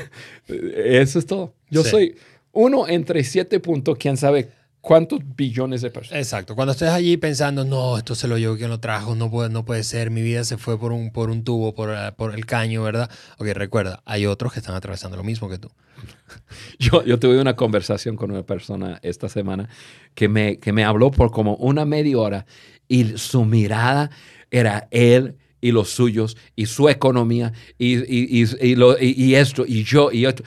eso 0.47 1.19
es 1.19 1.26
todo. 1.26 1.53
Yo 1.69 1.84
Sí. 1.84 1.89
soy 1.89 2.15
uno 2.51 2.88
entre 2.88 3.24
siete 3.24 3.59
puntos, 3.59 3.97
quién 3.99 4.15
sabe 4.17 4.49
cuántos 4.84 5.21
billones 5.38 5.81
de 5.81 5.89
personas. 5.89 6.19
Exacto. 6.21 6.55
Cuando 6.55 6.73
estés 6.73 6.89
allí 6.89 7.15
pensando, 7.15 7.63
no, 7.63 7.97
esto 7.97 8.15
se 8.15 8.27
lo 8.27 8.38
llevó 8.38 8.57
quien 8.57 8.69
lo 8.69 8.81
trajo, 8.81 9.15
no 9.15 9.31
puede, 9.31 9.49
no 9.49 9.63
puede 9.63 9.84
ser, 9.84 10.11
mi 10.11 10.21
vida 10.21 10.43
se 10.43 10.57
fue 10.57 10.77
por 10.77 10.91
un, 10.91 11.09
por 11.11 11.29
un 11.29 11.45
tubo, 11.45 11.73
por, 11.73 11.89
eh, 11.91 12.11
por 12.17 12.36
el 12.36 12.45
caño, 12.45 12.84
¿verdad? 12.84 13.09
Ok, 13.39 13.47
recuerda, 13.53 14.03
hay 14.05 14.25
otros 14.25 14.51
que 14.51 14.59
están 14.59 14.75
atravesando 14.75 15.15
lo 15.15 15.23
mismo 15.23 15.49
que 15.49 15.57
tú. 15.57 15.69
Yo, 16.79 17.03
yo 17.05 17.17
tuve 17.17 17.39
una 17.39 17.55
conversación 17.55 18.17
con 18.17 18.29
una 18.31 18.43
persona 18.43 18.99
esta 19.03 19.29
semana 19.29 19.69
que 20.15 20.27
me, 20.27 20.57
que 20.59 20.73
me 20.73 20.84
habló 20.84 21.11
por 21.11 21.31
como 21.31 21.55
una 21.55 21.86
media 21.86 22.17
hora 22.17 22.45
y 22.89 23.17
su 23.17 23.45
mirada 23.45 24.09
era 24.51 24.88
él 24.91 25.38
y 25.61 25.71
los 25.71 25.91
suyos 25.91 26.36
y 26.57 26.65
su 26.65 26.89
economía 26.89 27.53
y, 27.77 27.95
y, 27.99 28.41
y- 28.43 28.67
y 28.71 28.75
lo- 28.75 28.97
esto 28.97 29.63
y 29.65 29.84
yo 29.86 30.11
y 30.11 30.25
esto. 30.25 30.43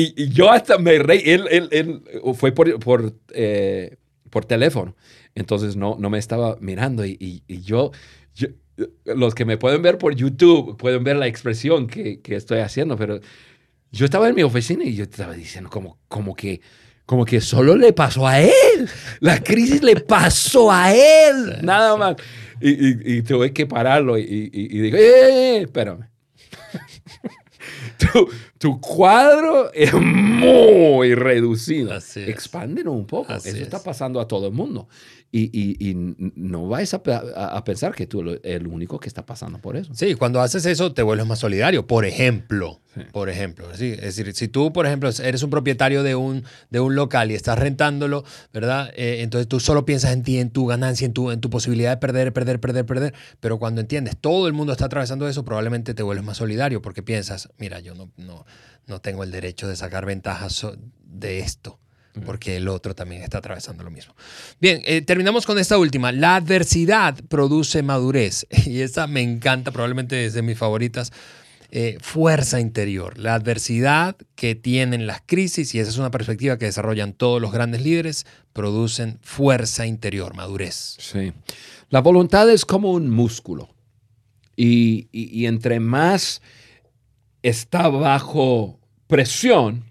Y, 0.00 0.14
y 0.24 0.28
yo 0.30 0.50
hasta 0.50 0.78
me 0.78 0.98
reí. 0.98 1.22
Él, 1.24 1.44
él- 1.50 1.68
él 1.72 2.02
fue 2.34 2.52
por, 2.52 2.78
por, 2.80 3.12
eh, 3.34 3.96
por 4.30 4.44
teléfono. 4.44 4.96
Entonces 5.34 5.76
no, 5.76 5.96
no 5.98 6.10
me 6.10 6.18
estaba 6.18 6.56
mirando 6.60 7.04
y, 7.04 7.16
y- 7.20 7.42
y 7.46 7.60
yo, 7.62 7.92
yo- 8.34 8.48
Los 9.04 9.34
que 9.34 9.44
me 9.44 9.58
pueden 9.58 9.82
ver 9.82 9.98
por 9.98 10.14
YouTube 10.14 10.76
pueden 10.76 11.04
ver 11.04 11.16
la 11.16 11.26
expresión 11.26 11.86
que, 11.86 12.20
que 12.20 12.34
estoy 12.36 12.60
haciendo, 12.60 12.96
pero 12.96 13.20
yo 13.92 14.04
estaba 14.04 14.28
en 14.28 14.34
mi 14.34 14.42
oficina 14.42 14.84
y 14.84 14.94
yo 14.94 15.04
estaba 15.04 15.34
diciendo 15.34 15.68
como, 15.70 15.98
como 16.08 16.34
que 16.34 16.60
como 17.06 17.24
que 17.24 17.40
solo 17.40 17.74
le 17.76 17.92
pasó 17.92 18.24
a 18.26 18.40
él. 18.40 18.88
La 19.18 19.42
crisis 19.42 19.82
le 19.82 19.96
pasó 19.96 20.70
a 20.70 20.94
él. 20.94 21.58
Nada 21.60 21.96
más. 21.96 22.14
Y, 22.60 23.22
tuve 23.22 23.52
que 23.52 23.66
pararlo 23.66 24.16
y, 24.16 24.22
y, 24.22 24.50
y 24.52 24.78
digo, 24.80 24.96
¡eh! 24.96 25.62
Espérame. 25.62 26.08
Tu, 28.12 28.28
tu 28.58 28.80
cuadro 28.80 29.72
es 29.72 29.92
muy 29.94 31.14
reducido. 31.14 31.92
Así 31.92 32.20
es. 32.20 32.28
Expándelo 32.28 32.92
un 32.92 33.06
poco. 33.06 33.32
Así 33.32 33.48
Eso 33.50 33.58
es. 33.58 33.62
está 33.64 33.82
pasando 33.82 34.20
a 34.20 34.26
todo 34.28 34.46
el 34.48 34.52
mundo. 34.52 34.88
Y, 35.32 35.42
y, 35.52 35.90
y 35.90 35.94
no 36.34 36.66
vais 36.66 36.92
a, 36.92 37.04
pe- 37.04 37.12
a- 37.12 37.56
a 37.56 37.62
pensar 37.62 37.94
que 37.94 38.06
tú 38.08 38.20
eres 38.22 38.40
el 38.42 38.66
único 38.66 38.98
que 38.98 39.06
está 39.08 39.24
pasando 39.24 39.60
por 39.60 39.76
eso. 39.76 39.94
Sí, 39.94 40.16
cuando 40.16 40.40
haces 40.40 40.66
eso 40.66 40.92
te 40.92 41.02
vuelves 41.02 41.24
más 41.26 41.38
solidario. 41.38 41.86
Por 41.86 42.04
ejemplo, 42.04 42.80
Sí. 42.94 43.02
por 43.12 43.28
ejemplo, 43.30 43.68
sí, 43.76 43.92
es 43.92 44.16
decir, 44.16 44.34
si 44.34 44.48
tú, 44.48 44.72
por 44.72 44.84
ejemplo, 44.86 45.08
eres 45.22 45.44
un 45.44 45.50
propietario 45.50 46.02
de 46.02 46.16
un, 46.16 46.42
de 46.70 46.80
un 46.80 46.96
local 46.96 47.30
y 47.30 47.34
estás 47.36 47.56
rentándolo, 47.56 48.24
¿verdad? 48.52 48.90
Eh, 48.96 49.22
entonces 49.22 49.46
tú 49.46 49.60
solo 49.60 49.84
piensas 49.84 50.12
en 50.12 50.24
ti, 50.24 50.38
en 50.38 50.50
tu 50.50 50.66
ganancia, 50.66 51.06
en 51.06 51.12
tu, 51.12 51.30
en 51.30 51.40
tu 51.40 51.48
posibilidad 51.50 51.90
de 51.92 51.96
perder, 51.98 52.32
perder, 52.32 52.58
perder, 52.58 52.84
perder. 52.86 53.14
Pero 53.38 53.60
cuando 53.60 53.80
entiendes, 53.80 54.16
todo 54.20 54.48
el 54.48 54.52
mundo 54.52 54.72
está 54.72 54.86
atravesando 54.86 55.28
eso, 55.28 55.44
probablemente 55.44 55.94
te 55.94 56.02
vuelves 56.02 56.24
más 56.24 56.38
solidario 56.38 56.82
porque 56.82 57.04
piensas, 57.04 57.48
mira, 57.58 57.78
yo 57.78 57.94
no, 57.94 58.10
no, 58.16 58.44
no 58.88 59.00
tengo 59.00 59.22
el 59.22 59.30
derecho 59.30 59.68
de 59.68 59.76
sacar 59.76 60.04
ventajas 60.06 60.66
de 61.04 61.38
esto. 61.38 61.78
Porque 62.26 62.56
el 62.56 62.66
otro 62.68 62.94
también 62.94 63.22
está 63.22 63.38
atravesando 63.38 63.84
lo 63.84 63.90
mismo. 63.90 64.14
Bien, 64.60 64.82
eh, 64.84 65.00
terminamos 65.02 65.46
con 65.46 65.58
esta 65.58 65.78
última. 65.78 66.10
La 66.10 66.36
adversidad 66.36 67.16
produce 67.28 67.82
madurez. 67.82 68.46
Y 68.66 68.80
esta 68.80 69.06
me 69.06 69.22
encanta, 69.22 69.70
probablemente 69.70 70.24
es 70.26 70.34
de 70.34 70.42
mis 70.42 70.58
favoritas. 70.58 71.12
Eh, 71.72 71.98
fuerza 72.00 72.58
interior. 72.58 73.16
La 73.16 73.34
adversidad 73.34 74.16
que 74.34 74.56
tienen 74.56 75.06
las 75.06 75.22
crisis, 75.24 75.72
y 75.72 75.78
esa 75.78 75.88
es 75.90 75.98
una 75.98 76.10
perspectiva 76.10 76.58
que 76.58 76.64
desarrollan 76.64 77.12
todos 77.12 77.40
los 77.40 77.52
grandes 77.52 77.82
líderes, 77.82 78.26
producen 78.52 79.20
fuerza 79.22 79.86
interior, 79.86 80.34
madurez. 80.34 80.96
Sí. 80.98 81.32
La 81.88 82.00
voluntad 82.00 82.50
es 82.50 82.64
como 82.64 82.90
un 82.90 83.08
músculo. 83.08 83.68
Y- 84.56 85.06
y 85.12 85.46
entre 85.46 85.78
más 85.78 86.42
está 87.42 87.86
bajo 87.88 88.80
presión, 89.06 89.84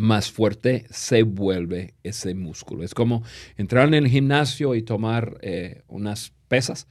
más 0.00 0.30
fuerte 0.30 0.86
se 0.90 1.22
vuelve 1.24 1.92
ese 2.02 2.34
músculo. 2.34 2.84
Es 2.84 2.94
como 2.94 3.22
entrar 3.58 3.86
en 3.88 3.92
el 3.94 4.08
gimnasio 4.08 4.74
y 4.74 4.82
tomar 4.82 5.36
eh, 5.42 5.82
unas 5.88 6.32
pesas 6.48 6.86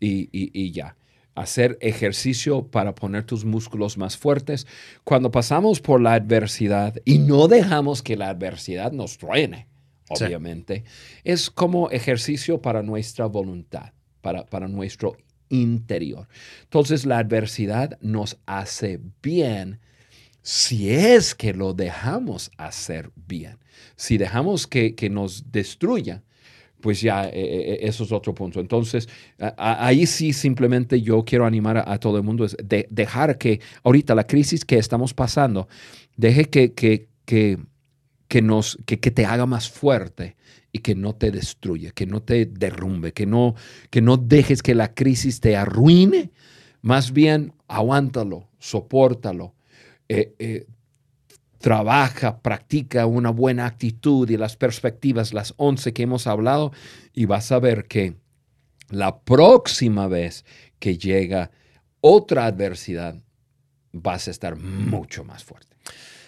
y, 0.00 0.30
y- 0.32 0.50
y 0.54 0.70
ya. 0.72 0.96
Hacer 1.34 1.76
ejercicio 1.82 2.66
para 2.68 2.94
poner 2.94 3.24
tus 3.24 3.44
músculos 3.44 3.98
más 3.98 4.16
fuertes. 4.16 4.66
Cuando 5.04 5.30
pasamos 5.30 5.82
por 5.82 6.00
la 6.00 6.14
adversidad 6.14 6.94
y 7.04 7.18
no 7.18 7.46
dejamos 7.46 8.02
que 8.02 8.16
la 8.16 8.30
adversidad 8.30 8.90
nos 8.92 9.18
truene, 9.18 9.66
Sí. 10.14 10.24
obviamente, 10.24 10.84
es 11.24 11.50
como 11.50 11.90
ejercicio 11.90 12.62
para 12.62 12.82
nuestra 12.82 13.26
voluntad, 13.26 13.92
para, 14.22 14.46
para 14.46 14.66
nuestro 14.66 15.16
interior. 15.50 16.26
Entonces 16.62 17.04
la 17.04 17.18
adversidad 17.18 17.98
nos 18.00 18.38
hace 18.46 18.98
bien 19.22 19.78
si 20.46 20.92
es 20.92 21.34
que 21.34 21.52
lo 21.52 21.74
dejamos 21.74 22.52
hacer 22.56 23.10
bien. 23.26 23.58
Si 23.96 24.16
dejamos 24.16 24.68
que, 24.68 24.94
que 24.94 25.10
nos 25.10 25.50
destruya, 25.50 26.22
pues 26.80 27.00
ya 27.00 27.24
eh, 27.24 27.32
eh, 27.34 27.78
eso 27.80 28.04
es 28.04 28.12
otro 28.12 28.32
punto. 28.32 28.60
Entonces, 28.60 29.08
ahí 29.56 30.06
sí 30.06 30.32
simplemente 30.32 31.02
yo 31.02 31.24
quiero 31.24 31.46
animar 31.46 31.78
a, 31.78 31.98
todo 31.98 32.18
el 32.18 32.22
mundo, 32.22 32.44
es 32.44 32.56
de- 32.62 32.86
dejar 32.90 33.38
que 33.38 33.60
ahorita 33.82 34.14
la 34.14 34.24
crisis 34.28 34.64
que 34.64 34.78
estamos 34.78 35.12
pasando, 35.14 35.66
deje 36.16 36.44
que, 36.44 36.74
que, 36.74 37.08
que, 37.24 37.58
que 38.28 38.40
nos, 38.40 38.78
que, 38.86 38.98
te 38.98 39.26
haga 39.26 39.46
más 39.46 39.68
fuerte 39.68 40.36
y 40.70 40.78
que 40.78 40.94
no 40.94 41.12
te 41.16 41.32
destruya, 41.32 41.90
que 41.90 42.06
no 42.06 42.22
te 42.22 42.46
derrumbe, 42.46 43.12
que 43.12 43.26
no, 43.26 43.56
que 43.90 44.00
no 44.00 44.16
dejes 44.16 44.62
que 44.62 44.76
la 44.76 44.94
crisis 44.94 45.40
te 45.40 45.56
arruine. 45.56 46.30
Más 46.82 47.12
bien, 47.12 47.52
aguántalo, 47.66 48.48
sopórtalo, 48.60 49.55
eh, 50.08 50.34
eh, 50.38 50.66
trabaja, 51.58 52.40
practica 52.40 53.06
una 53.06 53.30
buena 53.30 53.66
actitud 53.66 54.28
y 54.30 54.36
las 54.36 54.56
perspectivas, 54.56 55.32
las 55.32 55.54
11 55.56 55.92
que 55.92 56.02
hemos 56.02 56.26
hablado, 56.26 56.72
y 57.12 57.24
vas 57.24 57.50
a 57.52 57.58
ver 57.58 57.86
que 57.86 58.14
la 58.90 59.20
próxima 59.20 60.06
vez 60.06 60.44
que 60.78 60.96
llega 60.96 61.50
otra 62.00 62.46
adversidad, 62.46 63.20
vas 63.92 64.28
a 64.28 64.30
estar 64.30 64.56
mucho 64.56 65.24
más 65.24 65.42
fuerte. 65.42 65.76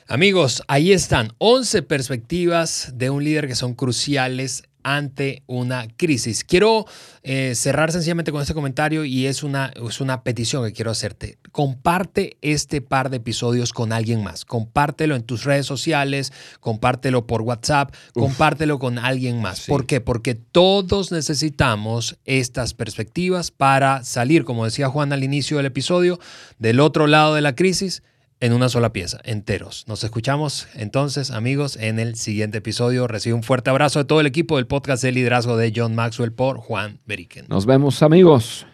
Amigos, 0.07 0.63
ahí 0.69 0.93
están 0.93 1.35
11 1.37 1.83
perspectivas 1.83 2.93
de 2.95 3.11
un 3.11 3.23
líder 3.23 3.47
que 3.47 3.55
son 3.55 3.75
cruciales 3.75 4.63
ante 4.97 5.43
una 5.47 5.87
crisis. 5.97 6.45
Quiero 6.45 6.87
eh, 7.23 7.55
cerrar 7.55 7.93
sencillamente 7.93 8.33
con 8.33 8.41
este 8.41 8.55
comentario 8.55 9.05
y 9.05 9.27
es 9.27 9.43
una, 9.43 9.73
es 9.75 10.01
una 10.01 10.23
petición 10.23 10.65
que 10.65 10.73
quiero 10.73 10.91
hacerte. 10.91 11.39
Comparte 11.53 12.39
este 12.41 12.81
par 12.81 13.11
de 13.11 13.19
episodios 13.19 13.73
con 13.73 13.93
alguien 13.93 14.23
más. 14.23 14.45
Compártelo 14.45 15.15
en 15.15 15.23
tus 15.23 15.45
redes 15.45 15.67
sociales, 15.67 16.33
compártelo 16.61 17.27
por 17.27 17.43
WhatsApp, 17.43 17.95
compártelo 18.15 18.79
con 18.79 18.99
alguien 18.99 19.43
más. 19.43 19.67
¿Por 19.67 19.87
qué? 19.87 20.01
Porque 20.01 20.35
todos 20.35 21.13
necesitamos 21.13 22.19
estas 22.25 22.75
perspectivas 22.75 23.51
para 23.51 24.05
salir, 24.05 24.45
como 24.45 24.65
decía 24.65 24.89
Juan 24.89 25.13
al 25.13 25.25
inicio 25.25 25.59
del 25.59 25.67
episodio, 25.67 26.19
del 26.59 26.81
otro 26.81 27.07
lado 27.07 27.35
de 27.35 27.43
la 27.43 27.55
crisis 27.55 28.03
en 28.41 28.53
una 28.53 28.69
sola 28.69 28.93
pieza, 28.93 29.19
enteros. 29.25 29.85
Nos 29.89 30.05
escuchamos 30.05 30.69
entonces, 30.75 31.31
amigos, 31.31 31.77
en 31.77 31.99
el 31.99 32.15
siguiente 32.17 32.59
episodio. 32.59 33.07
Recibe 33.09 33.35
un 33.35 33.43
fuerte 33.43 33.71
abrazo 33.71 33.99
de 33.99 34.05
todo 34.05 34.21
el 34.21 34.27
equipo 34.27 34.57
del 34.57 34.67
podcast 34.67 35.03
de 35.03 35.13
liderazgo 35.13 35.57
de 35.57 35.73
John 35.75 35.95
Maxwell 35.95 36.33
por 36.33 36.59
Juan 36.59 37.01
Beriken. 37.07 37.47
Nos 37.49 37.67
vemos, 37.67 38.03
amigos. 38.03 38.67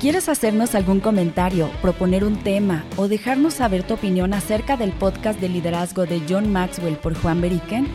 ¿Quieres 0.00 0.28
hacernos 0.28 0.74
algún 0.74 1.00
comentario, 1.00 1.70
proponer 1.80 2.24
un 2.24 2.36
tema 2.42 2.84
o 2.96 3.08
dejarnos 3.08 3.54
saber 3.54 3.84
tu 3.84 3.94
opinión 3.94 4.34
acerca 4.34 4.76
del 4.76 4.92
podcast 4.92 5.40
de 5.40 5.48
liderazgo 5.48 6.04
de 6.04 6.20
John 6.28 6.52
Maxwell 6.52 6.96
por 6.96 7.14
Juan 7.14 7.40
Beriken? 7.40 7.88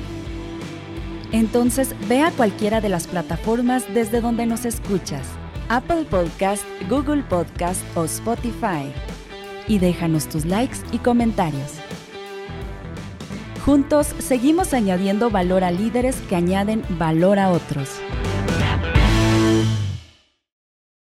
Entonces 1.31 1.93
ve 2.07 2.23
a 2.23 2.31
cualquiera 2.31 2.81
de 2.81 2.89
las 2.89 3.05
plataformas 3.05 3.83
desde 3.93 4.21
donde 4.21 4.47
nos 4.47 4.65
escuchas 4.65 5.21
Apple 5.71 6.03
Podcast, 6.05 6.63
Google 6.89 7.21
Podcast 7.21 7.83
o 7.95 8.03
Spotify. 8.05 8.91
Y 9.67 9.77
déjanos 9.77 10.27
tus 10.27 10.43
likes 10.45 10.77
y 10.91 10.97
comentarios. 10.97 11.75
Juntos 13.63 14.07
seguimos 14.17 14.73
añadiendo 14.73 15.29
valor 15.29 15.63
a 15.63 15.69
líderes 15.69 16.15
que 16.27 16.35
añaden 16.35 16.83
valor 16.97 17.37
a 17.37 17.51
otros. 17.51 17.99